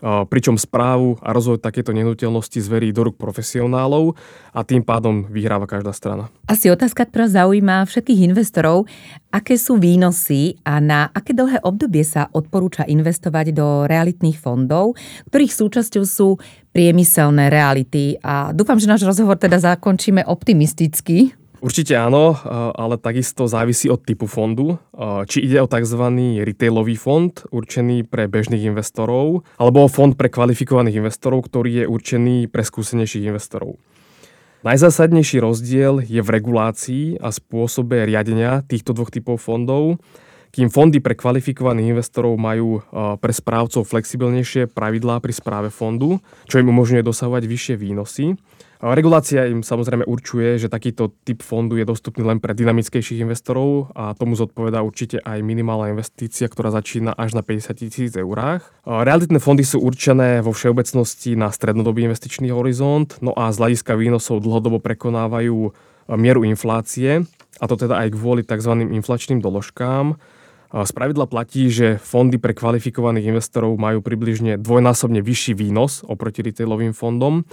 pričom 0.03 0.59
správu 0.59 1.15
a 1.23 1.31
rozvoj 1.31 1.63
takéto 1.63 1.95
nehnuteľnosti 1.95 2.59
zverí 2.59 2.91
do 2.91 3.07
rúk 3.07 3.17
profesionálov 3.17 4.19
a 4.51 4.67
tým 4.67 4.83
pádom 4.83 5.31
vyhráva 5.31 5.71
každá 5.71 5.95
strana. 5.95 6.27
Asi 6.51 6.67
otázka, 6.69 7.07
ktorá 7.07 7.31
zaujíma 7.31 7.87
všetkých 7.87 8.35
investorov, 8.35 8.91
aké 9.31 9.55
sú 9.55 9.79
výnosy 9.79 10.59
a 10.67 10.83
na 10.83 11.07
aké 11.15 11.33
dlhé 11.33 11.63
obdobie 11.63 12.03
sa 12.03 12.27
odporúča 12.35 12.83
investovať 12.83 13.55
do 13.55 13.87
realitných 13.87 14.37
fondov, 14.37 14.99
ktorých 15.31 15.55
súčasťou 15.55 16.05
sú 16.05 16.29
priemyselné 16.75 17.47
reality. 17.47 18.19
A 18.27 18.51
dúfam, 18.51 18.83
že 18.83 18.91
náš 18.91 19.07
rozhovor 19.07 19.39
teda 19.39 19.63
zakončíme 19.63 20.27
optimisticky. 20.27 21.31
Určite 21.63 21.95
áno, 21.95 22.35
ale 22.75 22.99
takisto 22.99 23.47
závisí 23.47 23.87
od 23.87 24.03
typu 24.03 24.27
fondu. 24.27 24.83
Či 25.31 25.47
ide 25.47 25.63
o 25.63 25.71
tzv. 25.71 26.03
retailový 26.43 26.99
fond, 26.99 27.31
určený 27.31 28.03
pre 28.03 28.27
bežných 28.27 28.67
investorov, 28.67 29.47
alebo 29.63 29.87
fond 29.87 30.11
pre 30.19 30.27
kvalifikovaných 30.27 30.99
investorov, 30.99 31.47
ktorý 31.47 31.71
je 31.71 31.85
určený 31.87 32.51
pre 32.51 32.67
skúsenejších 32.67 33.31
investorov. 33.31 33.79
Najzásadnejší 34.67 35.39
rozdiel 35.39 36.03
je 36.03 36.19
v 36.19 36.29
regulácii 36.35 37.23
a 37.23 37.31
spôsobe 37.31 38.11
riadenia 38.11 38.67
týchto 38.67 38.91
dvoch 38.91 39.15
typov 39.15 39.39
fondov, 39.39 40.03
kým 40.53 40.69
fondy 40.69 41.01
pre 41.01 41.17
kvalifikovaných 41.17 41.97
investorov 41.97 42.37
majú 42.37 42.85
pre 42.93 43.33
správcov 43.33 43.89
flexibilnejšie 43.89 44.69
pravidlá 44.69 45.25
pri 45.25 45.33
správe 45.33 45.69
fondu, 45.73 46.21
čo 46.45 46.61
im 46.61 46.69
umožňuje 46.69 47.01
dosahovať 47.01 47.43
vyššie 47.49 47.75
výnosy. 47.81 48.37
Regulácia 48.83 49.47
im 49.47 49.63
samozrejme 49.63 50.03
určuje, 50.11 50.59
že 50.59 50.67
takýto 50.67 51.15
typ 51.23 51.47
fondu 51.47 51.79
je 51.79 51.87
dostupný 51.87 52.27
len 52.27 52.43
pre 52.43 52.51
dynamickejších 52.51 53.23
investorov 53.23 53.95
a 53.95 54.11
tomu 54.13 54.35
zodpoveda 54.35 54.83
určite 54.83 55.23
aj 55.23 55.39
minimálna 55.39 55.95
investícia, 55.95 56.51
ktorá 56.51 56.75
začína 56.75 57.15
až 57.15 57.39
na 57.39 57.47
50 57.47 57.79
tisíc 57.79 58.13
eurách. 58.19 58.67
Realitné 58.83 59.39
fondy 59.39 59.63
sú 59.63 59.79
určené 59.79 60.43
vo 60.43 60.51
všeobecnosti 60.51 61.39
na 61.39 61.55
strednodobý 61.55 62.11
investičný 62.11 62.51
horizont, 62.51 63.23
no 63.23 63.31
a 63.39 63.55
z 63.55 63.63
hľadiska 63.63 63.95
výnosov 63.95 64.43
dlhodobo 64.43 64.83
prekonávajú 64.83 65.71
mieru 66.19 66.43
inflácie, 66.43 67.23
a 67.63 67.65
to 67.71 67.79
teda 67.79 68.03
aj 68.03 68.19
kvôli 68.19 68.43
tzv. 68.43 68.83
inflačným 68.83 69.39
doložkám. 69.39 70.19
Z 70.73 70.91
pravidla 70.97 71.29
platí, 71.29 71.69
že 71.69 72.01
fondy 72.01 72.41
pre 72.41 72.57
kvalifikovaných 72.57 73.29
investorov 73.37 73.77
majú 73.77 74.01
približne 74.01 74.57
dvojnásobne 74.57 75.21
vyšší 75.21 75.53
výnos 75.53 76.01
oproti 76.09 76.41
retailovým 76.41 76.97
fondom. 76.97 77.45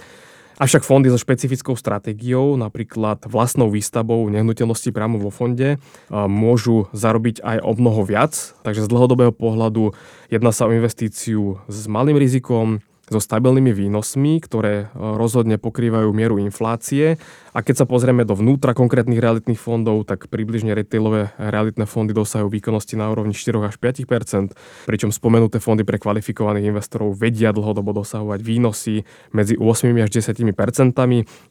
Avšak 0.60 0.84
fondy 0.84 1.08
so 1.08 1.16
špecifickou 1.16 1.72
stratégiou, 1.72 2.56
napríklad 2.56 3.24
vlastnou 3.28 3.72
výstavbou 3.72 4.24
nehnuteľnosti 4.28 4.92
priamo 4.92 5.16
vo 5.16 5.32
fonde, 5.32 5.80
môžu 6.12 6.88
zarobiť 6.92 7.40
aj 7.40 7.64
o 7.64 7.72
mnoho 7.76 8.04
viac. 8.04 8.56
Takže 8.64 8.84
z 8.84 8.92
dlhodobého 8.92 9.32
pohľadu 9.32 9.96
jedná 10.28 10.52
sa 10.52 10.68
o 10.68 10.72
investíciu 10.76 11.60
s 11.64 11.88
malým 11.88 12.16
rizikom, 12.16 12.84
so 13.10 13.18
stabilnými 13.18 13.74
výnosmi, 13.74 14.38
ktoré 14.38 14.86
e, 14.86 14.94
rozhodne 14.94 15.58
pokrývajú 15.58 16.14
mieru 16.14 16.38
inflácie. 16.38 17.18
A 17.50 17.66
keď 17.66 17.82
sa 17.82 17.86
pozrieme 17.86 18.22
do 18.22 18.38
vnútra 18.38 18.72
konkrétnych 18.78 19.18
realitných 19.18 19.58
fondov, 19.58 20.06
tak 20.06 20.30
približne 20.30 20.70
retailové 20.70 21.34
realitné 21.34 21.82
fondy 21.90 22.14
dosahujú 22.14 22.46
výkonnosti 22.46 22.94
na 22.94 23.10
úrovni 23.10 23.34
4 23.34 23.58
až 23.66 23.76
5% 23.82 24.54
pričom 24.86 25.10
spomenuté 25.10 25.58
fondy 25.58 25.82
pre 25.82 25.98
kvalifikovaných 25.98 26.70
investorov 26.70 27.18
vedia 27.18 27.50
dlhodobo 27.50 27.90
dosahovať 27.90 28.40
výnosy 28.40 29.02
medzi 29.34 29.58
8 29.58 29.90
až 29.98 30.10
10% 30.14 30.46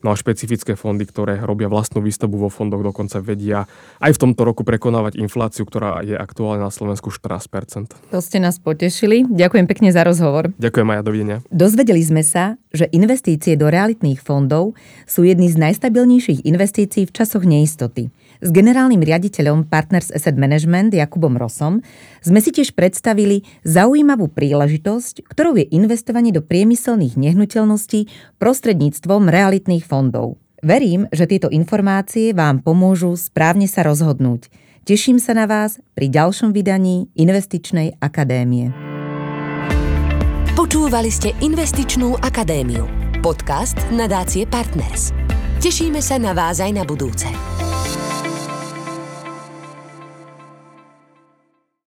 no 0.04 0.08
a 0.08 0.16
špecifické 0.16 0.80
fondy, 0.80 1.04
ktoré 1.04 1.44
robia 1.44 1.68
vlastnú 1.68 2.00
výstavbu 2.00 2.48
vo 2.48 2.50
fondoch, 2.50 2.80
dokonca 2.80 3.20
vedia 3.20 3.68
aj 4.00 4.16
v 4.16 4.20
tomto 4.24 4.48
roku 4.48 4.64
prekonávať 4.64 5.20
infláciu, 5.20 5.68
ktorá 5.68 6.00
je 6.08 6.16
aktuálne 6.16 6.64
na 6.64 6.72
Slovensku 6.72 7.12
14% 7.12 8.16
To 8.16 8.20
ste 8.24 8.40
nás 8.40 8.56
potešili. 8.62 9.28
Ďakujem 9.28 9.66
pekne 9.68 9.90
za 9.92 10.08
rozhovor. 10.08 10.56
Ďakujem 10.56 10.88
aj, 10.88 11.00
dovidenia. 11.04 11.38
Dozvedeli 11.50 12.06
sme 12.06 12.22
sa, 12.22 12.62
že 12.70 12.86
investície 12.94 13.58
do 13.58 13.74
realitných 13.74 14.22
fondov 14.22 14.78
sú 15.10 15.26
jedny 15.26 15.50
z 15.50 15.58
najstabilnejších 15.58 16.46
investícií 16.46 17.10
v 17.10 17.14
časoch 17.14 17.42
neistoty. 17.42 18.14
S 18.38 18.54
generálnym 18.54 19.02
riaditeľom 19.02 19.66
Partners 19.66 20.14
Asset 20.14 20.38
Management 20.38 20.94
Jakubom 20.94 21.42
Rosom 21.42 21.82
sme 22.22 22.38
si 22.38 22.54
tiež 22.54 22.78
predstavili 22.78 23.42
zaujímavú 23.66 24.30
príležitosť, 24.30 25.26
ktorou 25.26 25.58
je 25.58 25.66
investovanie 25.74 26.30
do 26.30 26.46
priemyselných 26.46 27.18
nehnuteľností 27.18 28.06
prostredníctvom 28.38 29.34
realitných 29.34 29.90
fondov. 29.90 30.38
Verím, 30.62 31.10
že 31.10 31.26
tieto 31.26 31.50
informácie 31.50 32.38
vám 32.38 32.62
pomôžu 32.62 33.18
správne 33.18 33.66
sa 33.66 33.82
rozhodnúť. 33.82 34.54
Teším 34.86 35.18
sa 35.18 35.34
na 35.34 35.50
vás 35.50 35.82
pri 35.98 36.14
ďalšom 36.14 36.54
vydaní 36.54 37.10
Investičnej 37.18 37.98
akadémie. 37.98 38.99
Počúvali 40.70 41.10
ste 41.10 41.34
Investičnú 41.42 42.22
akadémiu. 42.22 42.86
Podcast 43.26 43.74
nadácie 43.90 44.46
Partners. 44.46 45.10
Tešíme 45.66 45.98
sa 45.98 46.22
na 46.22 46.30
vás 46.30 46.62
aj 46.62 46.70
na 46.78 46.86
budúce. 46.86 47.26